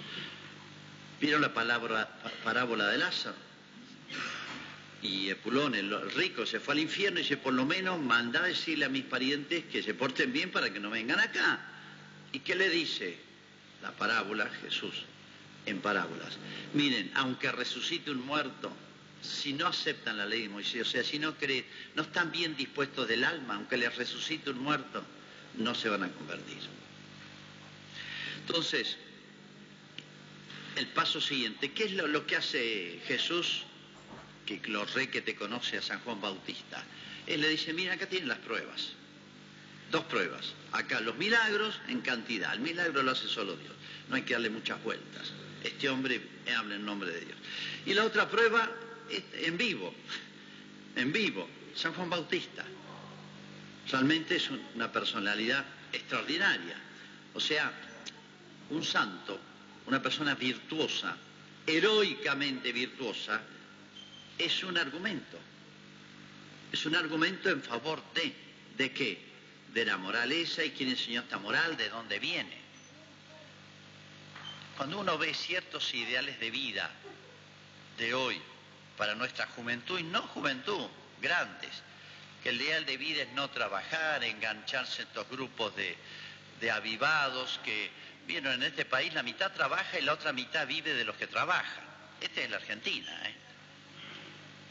¿Vieron 1.20 1.40
la 1.40 1.54
palabra, 1.54 2.08
parábola 2.42 2.88
de 2.88 2.98
Lázaro? 2.98 3.36
Y 5.02 5.28
Epulón, 5.28 5.74
el 5.74 6.10
rico, 6.12 6.46
se 6.46 6.60
fue 6.60 6.74
al 6.74 6.80
infierno 6.80 7.20
y 7.20 7.22
dice, 7.22 7.36
por 7.36 7.52
lo 7.52 7.66
menos 7.66 8.00
manda 8.00 8.40
a 8.40 8.46
decirle 8.46 8.86
a 8.86 8.88
mis 8.88 9.04
parientes 9.04 9.64
que 9.66 9.82
se 9.82 9.92
porten 9.92 10.32
bien 10.32 10.50
para 10.50 10.72
que 10.72 10.80
no 10.80 10.90
vengan 10.90 11.20
acá. 11.20 11.60
¿Y 12.32 12.40
qué 12.40 12.54
le 12.54 12.70
dice 12.70 13.18
la 13.82 13.92
parábola 13.92 14.48
Jesús 14.62 15.04
en 15.66 15.80
parábolas? 15.80 16.38
Miren, 16.72 17.10
aunque 17.14 17.52
resucite 17.52 18.10
un 18.10 18.24
muerto, 18.24 18.72
si 19.20 19.52
no 19.52 19.66
aceptan 19.66 20.16
la 20.16 20.26
ley 20.26 20.42
de 20.42 20.48
Moisés, 20.48 20.82
o 20.82 20.90
sea, 20.90 21.04
si 21.04 21.18
no 21.18 21.34
creen, 21.34 21.66
no 21.94 22.02
están 22.02 22.32
bien 22.32 22.56
dispuestos 22.56 23.06
del 23.06 23.24
alma, 23.24 23.56
aunque 23.56 23.76
les 23.76 23.94
resucite 23.96 24.50
un 24.50 24.58
muerto, 24.58 25.04
no 25.58 25.74
se 25.74 25.90
van 25.90 26.02
a 26.02 26.08
convertir. 26.08 26.58
Entonces, 28.40 28.96
el 30.76 30.88
paso 30.88 31.20
siguiente, 31.20 31.72
¿qué 31.72 31.84
es 31.84 31.92
lo, 31.92 32.26
que 32.26 32.36
hace 32.36 33.00
Jesús, 33.06 33.62
que 34.46 34.60
lo 34.66 34.84
re 34.86 35.08
que 35.08 35.22
te 35.22 35.34
conoce 35.34 35.78
a 35.78 35.82
San 35.82 36.00
Juan 36.00 36.20
Bautista? 36.20 36.82
Él 37.26 37.40
le 37.40 37.48
dice, 37.48 37.72
mira, 37.72 37.94
acá 37.94 38.06
tienen 38.06 38.28
las 38.28 38.38
pruebas, 38.38 38.92
dos 39.90 40.04
pruebas, 40.04 40.54
acá 40.72 41.00
los 41.00 41.16
milagros 41.16 41.80
en 41.88 42.00
cantidad, 42.00 42.52
el 42.52 42.60
milagro 42.60 43.02
lo 43.02 43.12
hace 43.12 43.28
solo 43.28 43.56
Dios, 43.56 43.72
no 44.08 44.16
hay 44.16 44.22
que 44.22 44.34
darle 44.34 44.50
muchas 44.50 44.82
vueltas, 44.82 45.32
este 45.62 45.88
hombre 45.88 46.20
habla 46.56 46.74
en 46.74 46.84
nombre 46.84 47.10
de 47.10 47.20
Dios. 47.20 47.38
Y 47.86 47.94
la 47.94 48.04
otra 48.04 48.28
prueba 48.28 48.70
en 49.10 49.56
vivo, 49.56 49.94
en 50.96 51.12
vivo, 51.12 51.48
San 51.74 51.92
Juan 51.94 52.10
Bautista. 52.10 52.64
Realmente 53.90 54.36
es 54.36 54.50
una 54.74 54.90
personalidad 54.90 55.64
extraordinaria. 55.92 56.76
O 57.34 57.40
sea, 57.40 57.72
un 58.70 58.82
santo, 58.82 59.38
una 59.86 60.00
persona 60.02 60.34
virtuosa, 60.34 61.16
heroicamente 61.66 62.72
virtuosa, 62.72 63.40
es 64.38 64.64
un 64.64 64.76
argumento. 64.78 65.38
Es 66.72 66.86
un 66.86 66.96
argumento 66.96 67.50
en 67.50 67.62
favor 67.62 68.02
de, 68.14 68.34
¿de 68.76 68.92
qué? 68.92 69.18
De 69.72 69.84
la 69.84 69.96
moraleza 69.96 70.64
y 70.64 70.70
quién 70.70 70.90
enseñó 70.90 71.20
esta 71.20 71.38
moral, 71.38 71.76
de 71.76 71.88
dónde 71.88 72.18
viene. 72.18 72.64
Cuando 74.76 74.98
uno 74.98 75.16
ve 75.18 75.32
ciertos 75.34 75.94
ideales 75.94 76.40
de 76.40 76.50
vida 76.50 76.90
de 77.96 78.12
hoy, 78.14 78.40
para 78.96 79.14
nuestra 79.14 79.46
juventud 79.46 79.98
y 79.98 80.02
no 80.02 80.22
juventud, 80.22 80.86
grandes, 81.20 81.70
que 82.42 82.50
el 82.50 82.60
ideal 82.60 82.84
de 82.84 82.96
vida 82.96 83.22
es 83.22 83.32
no 83.32 83.48
trabajar, 83.50 84.22
engancharse 84.22 85.02
en 85.02 85.08
estos 85.08 85.28
grupos 85.30 85.72
de, 85.76 85.96
avivados 86.70 87.60
que, 87.64 87.90
vieron, 88.26 88.54
en 88.54 88.62
este 88.62 88.84
país 88.84 89.12
la 89.14 89.22
mitad 89.22 89.52
trabaja 89.52 89.98
y 89.98 90.02
la 90.02 90.12
otra 90.12 90.32
mitad 90.32 90.66
vive 90.66 90.94
de 90.94 91.04
los 91.04 91.16
que 91.16 91.26
trabajan. 91.26 91.84
Esta 92.20 92.40
es 92.40 92.50
la 92.50 92.56
Argentina, 92.56 93.12
¿eh? 93.28 93.34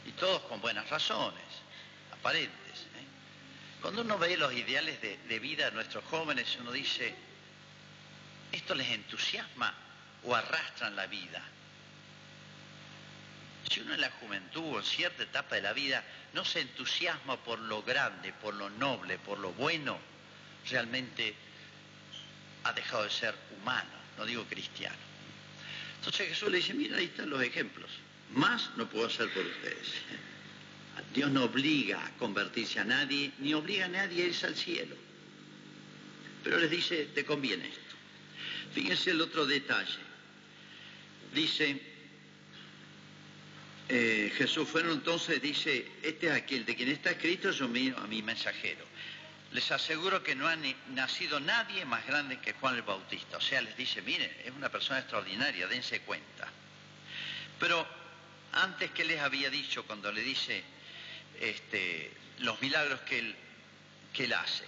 Y 0.06 0.12
todos 0.12 0.42
con 0.42 0.60
buenas 0.60 0.88
razones, 0.90 1.44
aparentes. 2.12 2.80
¿eh? 2.80 3.06
Cuando 3.80 4.02
uno 4.02 4.18
ve 4.18 4.36
los 4.36 4.52
ideales 4.52 5.00
de, 5.00 5.16
de 5.16 5.38
vida 5.38 5.66
de 5.66 5.72
nuestros 5.72 6.04
jóvenes, 6.04 6.56
uno 6.60 6.72
dice, 6.72 7.14
¿esto 8.52 8.74
les 8.74 8.88
entusiasma 8.90 9.72
o 10.24 10.34
arrastran 10.34 10.94
la 10.94 11.06
vida? 11.06 11.42
Si 13.70 13.80
uno 13.80 13.94
en 13.94 14.00
la 14.00 14.10
juventud 14.10 14.74
o 14.74 14.78
en 14.78 14.84
cierta 14.84 15.22
etapa 15.22 15.54
de 15.54 15.62
la 15.62 15.72
vida 15.72 16.04
no 16.34 16.44
se 16.44 16.60
entusiasma 16.60 17.36
por 17.38 17.58
lo 17.58 17.82
grande, 17.82 18.32
por 18.32 18.54
lo 18.54 18.68
noble, 18.68 19.18
por 19.18 19.38
lo 19.38 19.52
bueno, 19.52 19.98
realmente 20.68 21.34
ha 22.64 22.72
dejado 22.72 23.04
de 23.04 23.10
ser 23.10 23.34
humano, 23.60 23.90
no 24.18 24.26
digo 24.26 24.44
cristiano. 24.44 24.96
Entonces 25.98 26.28
Jesús 26.28 26.50
le 26.50 26.58
dice, 26.58 26.74
mira, 26.74 26.96
ahí 26.96 27.06
están 27.06 27.30
los 27.30 27.42
ejemplos. 27.42 27.90
Más 28.32 28.70
no 28.76 28.88
puedo 28.88 29.06
hacer 29.06 29.32
por 29.32 29.44
ustedes. 29.44 29.94
Dios 31.14 31.30
no 31.30 31.44
obliga 31.44 32.04
a 32.04 32.10
convertirse 32.18 32.80
a 32.80 32.84
nadie, 32.84 33.32
ni 33.38 33.54
obliga 33.54 33.86
a 33.86 33.88
nadie 33.88 34.24
a 34.24 34.26
irse 34.26 34.46
al 34.46 34.54
cielo. 34.54 34.96
Pero 36.42 36.58
les 36.58 36.70
dice, 36.70 37.06
te 37.14 37.24
conviene 37.24 37.66
esto. 37.66 37.80
Fíjense 38.74 39.10
el 39.12 39.20
otro 39.20 39.46
detalle. 39.46 39.98
Dice, 41.32 41.80
eh, 43.88 44.32
Jesús 44.36 44.68
fueron 44.68 44.92
entonces, 44.92 45.40
dice, 45.40 45.86
este 46.02 46.26
es 46.26 46.32
aquel 46.32 46.64
de 46.64 46.74
quien 46.74 46.88
está 46.88 47.10
escrito, 47.10 47.50
yo 47.50 47.68
miro 47.68 47.98
a 47.98 48.06
mi 48.06 48.22
mensajero. 48.22 48.84
Les 49.54 49.70
aseguro 49.70 50.22
que 50.24 50.34
no 50.34 50.48
ha 50.48 50.56
nacido 50.90 51.38
nadie 51.38 51.84
más 51.84 52.04
grande 52.06 52.40
que 52.40 52.54
Juan 52.54 52.74
el 52.74 52.82
Bautista. 52.82 53.36
O 53.36 53.40
sea, 53.40 53.62
les 53.62 53.76
dice, 53.76 54.02
miren, 54.02 54.30
es 54.44 54.50
una 54.50 54.68
persona 54.68 54.98
extraordinaria, 54.98 55.68
dense 55.68 56.00
cuenta. 56.00 56.48
Pero 57.60 57.86
antes 58.52 58.90
que 58.90 59.04
les 59.04 59.20
había 59.20 59.50
dicho, 59.50 59.84
cuando 59.84 60.10
le 60.10 60.22
dice 60.22 60.64
este, 61.40 62.12
los 62.40 62.60
milagros 62.60 63.00
que 63.02 63.20
él, 63.20 63.36
que 64.12 64.24
él 64.24 64.32
hace, 64.32 64.64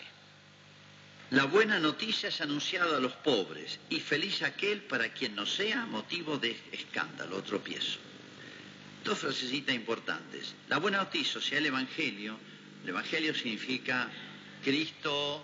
la 1.31 1.47
buena 1.47 1.81
noticia 1.81 2.29
es 2.29 2.41
anunciada 2.41 2.99
a 2.99 3.01
los 3.01 3.15
pobres 3.15 3.81
y 3.91 3.99
feliz 3.99 4.43
aquel 4.43 4.83
para 4.83 5.09
quien 5.09 5.35
no 5.35 5.47
sea 5.47 5.85
motivo 5.87 6.39
de 6.39 6.57
escándalo 6.71 7.39
o 7.39 7.43
tropiezo. 7.43 7.99
dos 9.03 9.19
frasecitas 9.19 9.75
importantes. 9.75 10.55
La 10.69 10.79
buena 10.79 10.99
noticia, 10.99 11.39
o 11.39 11.43
sea, 11.43 11.59
el 11.59 11.67
Evangelio, 11.67 12.39
el 12.85 12.91
Evangelio 12.91 13.35
significa 13.35 14.09
Cristo, 14.67 15.41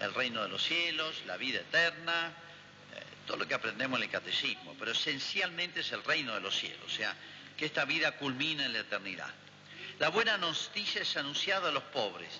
el 0.00 0.14
reino 0.14 0.42
de 0.42 0.48
los 0.48 0.64
cielos, 0.64 1.22
la 1.26 1.36
vida 1.36 1.60
eterna, 1.60 2.28
eh, 2.28 3.02
todo 3.26 3.36
lo 3.36 3.46
que 3.46 3.52
aprendemos 3.52 3.98
en 3.98 4.04
el 4.04 4.10
catecismo, 4.10 4.74
pero 4.78 4.92
esencialmente 4.92 5.80
es 5.80 5.92
el 5.92 6.02
reino 6.02 6.32
de 6.32 6.40
los 6.40 6.56
cielos, 6.56 6.80
o 6.86 6.88
sea, 6.88 7.14
que 7.54 7.66
esta 7.66 7.84
vida 7.84 8.12
culmina 8.12 8.64
en 8.64 8.72
la 8.72 8.78
eternidad. 8.78 9.28
La 9.98 10.08
buena 10.08 10.38
noticia 10.38 11.02
es 11.02 11.14
anunciada 11.18 11.68
a 11.68 11.72
los 11.72 11.82
pobres. 11.82 12.30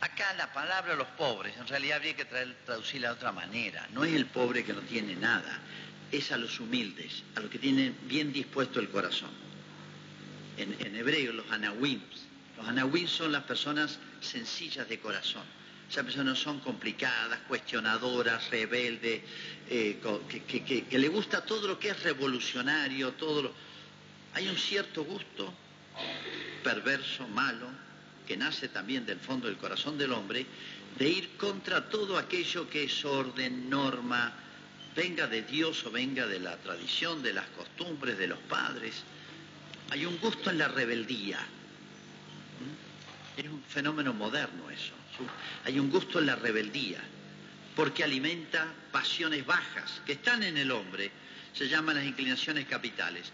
Acá 0.00 0.34
la 0.34 0.52
palabra 0.52 0.96
los 0.96 1.06
pobres, 1.06 1.56
en 1.56 1.68
realidad 1.68 1.98
habría 1.98 2.16
que 2.16 2.24
traducirla 2.24 3.10
de 3.10 3.14
otra 3.14 3.30
manera. 3.30 3.86
No 3.92 4.02
es 4.02 4.14
el 4.14 4.26
pobre 4.26 4.64
que 4.64 4.72
no 4.72 4.80
tiene 4.80 5.14
nada, 5.14 5.60
es 6.10 6.32
a 6.32 6.36
los 6.36 6.58
humildes, 6.58 7.22
a 7.36 7.40
los 7.40 7.48
que 7.48 7.60
tienen 7.60 7.96
bien 8.08 8.32
dispuesto 8.32 8.80
el 8.80 8.90
corazón. 8.90 9.30
En, 10.56 10.96
hebreo, 10.96 11.32
los 11.32 11.48
anawims. 11.52 12.26
Los 12.62 12.68
anawims 12.68 13.10
son 13.10 13.32
las 13.32 13.42
personas 13.42 13.98
sencillas 14.20 14.88
de 14.88 15.00
corazón. 15.00 15.42
Esas 15.90 16.04
personas 16.04 16.38
son 16.38 16.60
complicadas, 16.60 17.40
cuestionadoras, 17.48 18.48
rebeldes, 18.50 19.22
eh, 19.68 19.98
que, 20.46 20.84
que, 20.88 20.98
le 20.98 21.08
gusta 21.08 21.44
todo 21.44 21.66
lo 21.66 21.78
que 21.80 21.88
es 21.90 22.02
revolucionario, 22.04 23.12
todo 23.14 23.42
lo... 23.42 23.52
Hay 24.34 24.48
un 24.48 24.56
cierto 24.56 25.02
gusto 25.02 25.52
perverso, 26.62 27.26
malo, 27.26 27.66
que 28.28 28.36
nace 28.36 28.68
también 28.68 29.04
del 29.04 29.18
fondo 29.18 29.48
del 29.48 29.56
corazón 29.56 29.98
del 29.98 30.12
hombre, 30.12 30.46
de 30.96 31.08
ir 31.08 31.36
contra 31.36 31.88
todo 31.88 32.16
aquello 32.16 32.70
que 32.70 32.84
es 32.84 33.04
orden, 33.04 33.68
norma, 33.68 34.32
venga 34.94 35.26
de 35.26 35.42
Dios 35.42 35.84
o 35.84 35.90
venga 35.90 36.28
de 36.28 36.38
la 36.38 36.56
tradición, 36.58 37.24
de 37.24 37.32
las 37.32 37.48
costumbres 37.48 38.16
de 38.18 38.28
los 38.28 38.38
padres. 38.38 39.02
Hay 39.90 40.06
un 40.06 40.16
gusto 40.18 40.48
en 40.48 40.58
la 40.58 40.68
rebeldía. 40.68 41.40
Es 43.36 43.44
un 43.46 43.62
fenómeno 43.62 44.12
moderno 44.12 44.70
eso. 44.70 44.92
Hay 45.64 45.78
un 45.78 45.90
gusto 45.90 46.18
en 46.18 46.26
la 46.26 46.36
rebeldía, 46.36 47.00
porque 47.76 48.04
alimenta 48.04 48.66
pasiones 48.90 49.46
bajas 49.46 50.02
que 50.04 50.12
están 50.12 50.42
en 50.42 50.56
el 50.56 50.70
hombre, 50.70 51.10
se 51.54 51.68
llaman 51.68 51.96
las 51.96 52.04
inclinaciones 52.04 52.66
capitales 52.66 53.32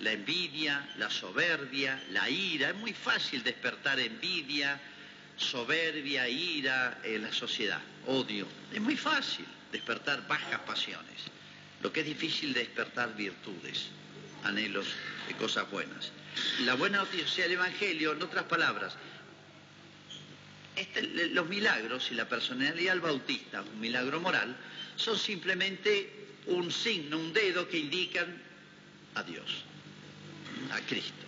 la 0.00 0.12
envidia, 0.12 0.88
la 0.96 1.10
soberbia, 1.10 2.02
la 2.10 2.28
ira. 2.28 2.70
Es 2.70 2.76
muy 2.76 2.92
fácil 2.92 3.42
despertar 3.42 4.00
envidia, 4.00 4.80
soberbia, 5.36 6.28
ira 6.28 6.98
en 7.04 7.22
la 7.22 7.32
sociedad, 7.32 7.80
odio. 8.06 8.46
Es 8.72 8.80
muy 8.80 8.96
fácil 8.96 9.44
despertar 9.70 10.26
bajas 10.26 10.60
pasiones. 10.60 11.22
Lo 11.82 11.92
que 11.92 12.00
es 12.00 12.06
difícil 12.06 12.52
despertar 12.52 13.14
virtudes, 13.14 13.88
anhelos 14.44 14.86
de 15.28 15.34
cosas 15.34 15.70
buenas. 15.70 16.12
La 16.60 16.74
buena 16.74 16.98
noticia 16.98 17.44
del 17.44 17.52
Evangelio, 17.52 18.12
en 18.12 18.22
otras 18.22 18.44
palabras, 18.44 18.94
este, 20.80 21.02
los 21.28 21.48
milagros 21.48 22.08
y 22.10 22.14
la 22.14 22.28
personalidad 22.28 22.92
del 22.92 23.00
bautista, 23.00 23.62
un 23.62 23.80
milagro 23.80 24.20
moral, 24.20 24.56
son 24.96 25.18
simplemente 25.18 26.28
un 26.46 26.70
signo, 26.70 27.18
un 27.18 27.32
dedo 27.32 27.68
que 27.68 27.78
indican 27.78 28.42
a 29.14 29.22
Dios 29.22 29.64
a 30.72 30.80
Cristo. 30.80 31.26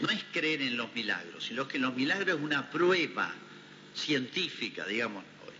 No 0.00 0.10
es 0.10 0.24
creer 0.32 0.62
en 0.62 0.76
los 0.76 0.92
milagros, 0.94 1.44
sino 1.44 1.68
que 1.68 1.78
los 1.78 1.94
milagros 1.94 2.36
es 2.36 2.42
una 2.42 2.70
prueba 2.70 3.32
científica, 3.94 4.84
digamos 4.86 5.24
hoy. 5.46 5.54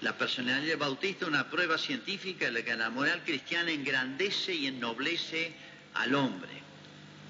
La 0.00 0.16
personalidad 0.16 0.78
bautista 0.78 1.24
es 1.24 1.28
una 1.28 1.48
prueba 1.48 1.78
científica 1.78 2.46
de 2.46 2.52
la 2.52 2.62
que 2.62 2.74
la 2.74 2.90
moral 2.90 3.22
cristiana 3.24 3.70
engrandece 3.70 4.54
y 4.54 4.66
ennoblece 4.66 5.54
al 5.94 6.14
hombre. 6.14 6.50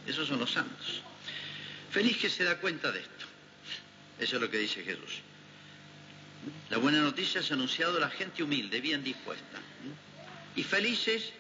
Esos 0.07 0.29
son 0.29 0.41
los 0.41 0.53
santos. 0.53 1.03
Feliz 1.91 2.17
que 2.17 2.31
se 2.31 2.45
da 2.45 2.59
cuenta 2.59 2.91
de 2.91 3.01
esto. 3.01 3.27
Eso 4.19 4.37
es 4.37 4.43
lo 4.43 4.51
que 4.51 4.59
dice 4.59 4.83
Jesús. 4.83 5.21
La 6.71 6.79
buena 6.79 7.01
noticia 7.01 7.41
es 7.41 7.53
anunciado 7.53 7.97
a 7.99 8.01
la 8.01 8.11
gente 8.11 8.43
humilde, 8.43 8.81
bien 8.81 9.05
dispuesta. 9.05 9.59
Y 10.57 10.63
felices 10.63 11.33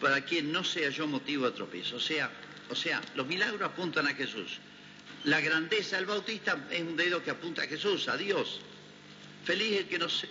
para 0.00 0.22
quien 0.22 0.52
no 0.52 0.64
sea 0.64 0.90
yo 0.90 1.06
motivo 1.06 1.46
de 1.46 1.52
tropiezo. 1.52 1.96
O 1.96 2.00
sea, 2.00 2.30
o 2.68 2.74
sea, 2.74 3.00
los 3.14 3.26
milagros 3.26 3.62
apuntan 3.62 4.06
a 4.06 4.14
Jesús. 4.14 4.58
La 5.24 5.40
grandeza 5.40 5.96
del 5.96 6.06
bautista 6.06 6.66
es 6.70 6.82
un 6.82 6.96
dedo 6.96 7.22
que 7.22 7.30
apunta 7.30 7.62
a 7.62 7.66
Jesús, 7.66 8.08
a 8.08 8.16
Dios. 8.16 8.60
Feliz 9.44 9.78
el 9.78 9.86
que 9.86 9.98
no 9.98 10.08
sé, 10.08 10.28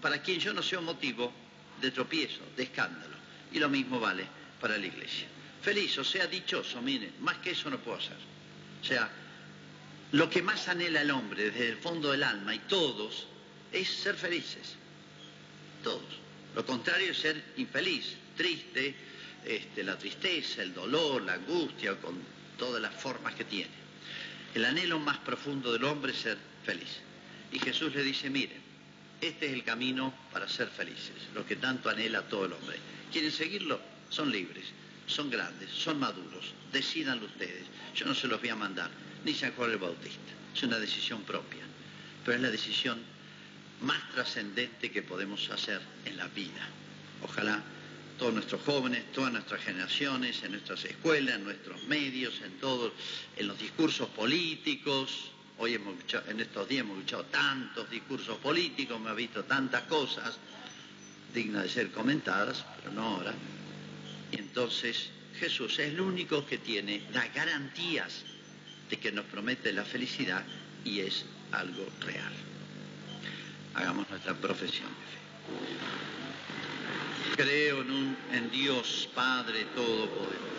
para 0.00 0.22
quien 0.22 0.38
yo 0.38 0.52
no 0.52 0.62
sea 0.62 0.80
motivo 0.80 1.32
de 1.80 1.90
tropiezo, 1.90 2.40
de 2.56 2.64
escándalo. 2.64 3.16
Y 3.52 3.58
lo 3.58 3.68
mismo 3.68 3.98
vale 3.98 4.26
para 4.60 4.76
la 4.76 4.86
iglesia. 4.86 5.26
Feliz, 5.62 5.96
o 5.98 6.04
sea, 6.04 6.26
dichoso, 6.26 6.80
miren, 6.82 7.12
más 7.20 7.38
que 7.38 7.50
eso 7.50 7.70
no 7.70 7.78
puedo 7.78 7.98
hacer. 7.98 8.16
O 8.80 8.84
sea, 8.84 9.10
lo 10.12 10.30
que 10.30 10.42
más 10.42 10.68
anhela 10.68 11.02
el 11.02 11.10
hombre 11.10 11.50
desde 11.50 11.68
el 11.68 11.76
fondo 11.76 12.12
del 12.12 12.22
alma 12.22 12.54
y 12.54 12.60
todos 12.60 13.26
es 13.72 13.88
ser 13.88 14.14
felices. 14.14 14.76
Todos. 15.84 16.18
Lo 16.54 16.64
contrario 16.64 17.12
es 17.12 17.18
ser 17.18 17.42
infeliz, 17.56 18.14
triste, 18.36 18.94
este, 19.44 19.82
la 19.84 19.98
tristeza, 19.98 20.62
el 20.62 20.74
dolor, 20.74 21.22
la 21.22 21.34
angustia, 21.34 21.94
con 21.96 22.16
todas 22.56 22.80
las 22.80 22.94
formas 22.94 23.34
que 23.34 23.44
tiene. 23.44 23.70
El 24.54 24.64
anhelo 24.64 24.98
más 24.98 25.18
profundo 25.18 25.72
del 25.72 25.84
hombre 25.84 26.12
es 26.12 26.18
ser 26.18 26.38
feliz. 26.64 27.00
Y 27.52 27.58
Jesús 27.58 27.94
le 27.94 28.02
dice, 28.02 28.30
miren, 28.30 28.60
este 29.20 29.46
es 29.46 29.52
el 29.52 29.64
camino 29.64 30.14
para 30.32 30.48
ser 30.48 30.68
felices, 30.68 31.14
lo 31.34 31.46
que 31.46 31.56
tanto 31.56 31.90
anhela 31.90 32.22
todo 32.22 32.46
el 32.46 32.52
hombre. 32.52 32.78
¿Quieren 33.12 33.32
seguirlo? 33.32 33.80
Son 34.10 34.30
libres, 34.30 34.66
son 35.08 35.30
grandes, 35.30 35.70
son 35.70 35.98
maduros, 35.98 36.52
decidanlo 36.72 37.26
ustedes. 37.26 37.64
Yo 37.94 38.06
no 38.06 38.14
se 38.14 38.28
los 38.28 38.40
voy 38.40 38.50
a 38.50 38.56
mandar, 38.56 38.90
ni 39.24 39.34
San 39.34 39.52
Juan 39.52 39.72
el 39.72 39.78
Bautista. 39.78 40.32
Es 40.54 40.62
una 40.62 40.78
decisión 40.78 41.22
propia, 41.22 41.64
pero 42.24 42.36
es 42.36 42.42
la 42.42 42.50
decisión 42.50 42.98
más 43.80 43.98
trascendente 44.12 44.90
que 44.90 45.02
podemos 45.02 45.48
hacer 45.50 45.80
en 46.04 46.16
la 46.16 46.28
vida. 46.28 46.68
Ojalá 47.22 47.62
todos 48.18 48.34
nuestros 48.34 48.60
jóvenes, 48.62 49.10
todas 49.12 49.32
nuestras 49.32 49.62
generaciones, 49.62 50.42
en 50.42 50.52
nuestras 50.52 50.84
escuelas, 50.84 51.36
en 51.36 51.44
nuestros 51.44 51.82
medios, 51.84 52.40
en 52.44 52.52
todos, 52.58 52.92
en 53.36 53.46
los 53.46 53.58
discursos 53.58 54.08
políticos. 54.10 55.30
Hoy 55.58 55.74
hemos 55.74 55.94
en 56.28 56.40
estos 56.40 56.68
días 56.68 56.82
hemos 56.82 56.98
escuchado 56.98 57.24
tantos 57.26 57.88
discursos 57.90 58.36
políticos, 58.38 58.96
hemos 58.96 59.16
visto 59.16 59.44
tantas 59.44 59.82
cosas 59.82 60.36
dignas 61.32 61.64
de 61.64 61.68
ser 61.68 61.90
comentadas, 61.90 62.64
pero 62.80 62.92
no 62.92 63.02
ahora. 63.02 63.34
Entonces 64.32 65.10
Jesús 65.38 65.78
es 65.78 65.90
el 65.92 66.00
único 66.00 66.44
que 66.44 66.58
tiene 66.58 67.02
las 67.12 67.32
garantías 67.32 68.24
de 68.90 68.96
que 68.98 69.12
nos 69.12 69.24
promete 69.26 69.72
la 69.72 69.84
felicidad 69.84 70.44
y 70.84 71.00
es 71.00 71.24
algo 71.52 71.86
real. 72.00 72.32
Hagamos 73.74 74.08
nuestra 74.10 74.34
profesión 74.34 74.88
de 74.88 75.06
fe. 77.34 77.42
Creo 77.42 77.82
en, 77.82 78.16
en 78.32 78.50
Dios 78.50 79.08
Padre 79.14 79.64
Todopoderoso. 79.74 80.57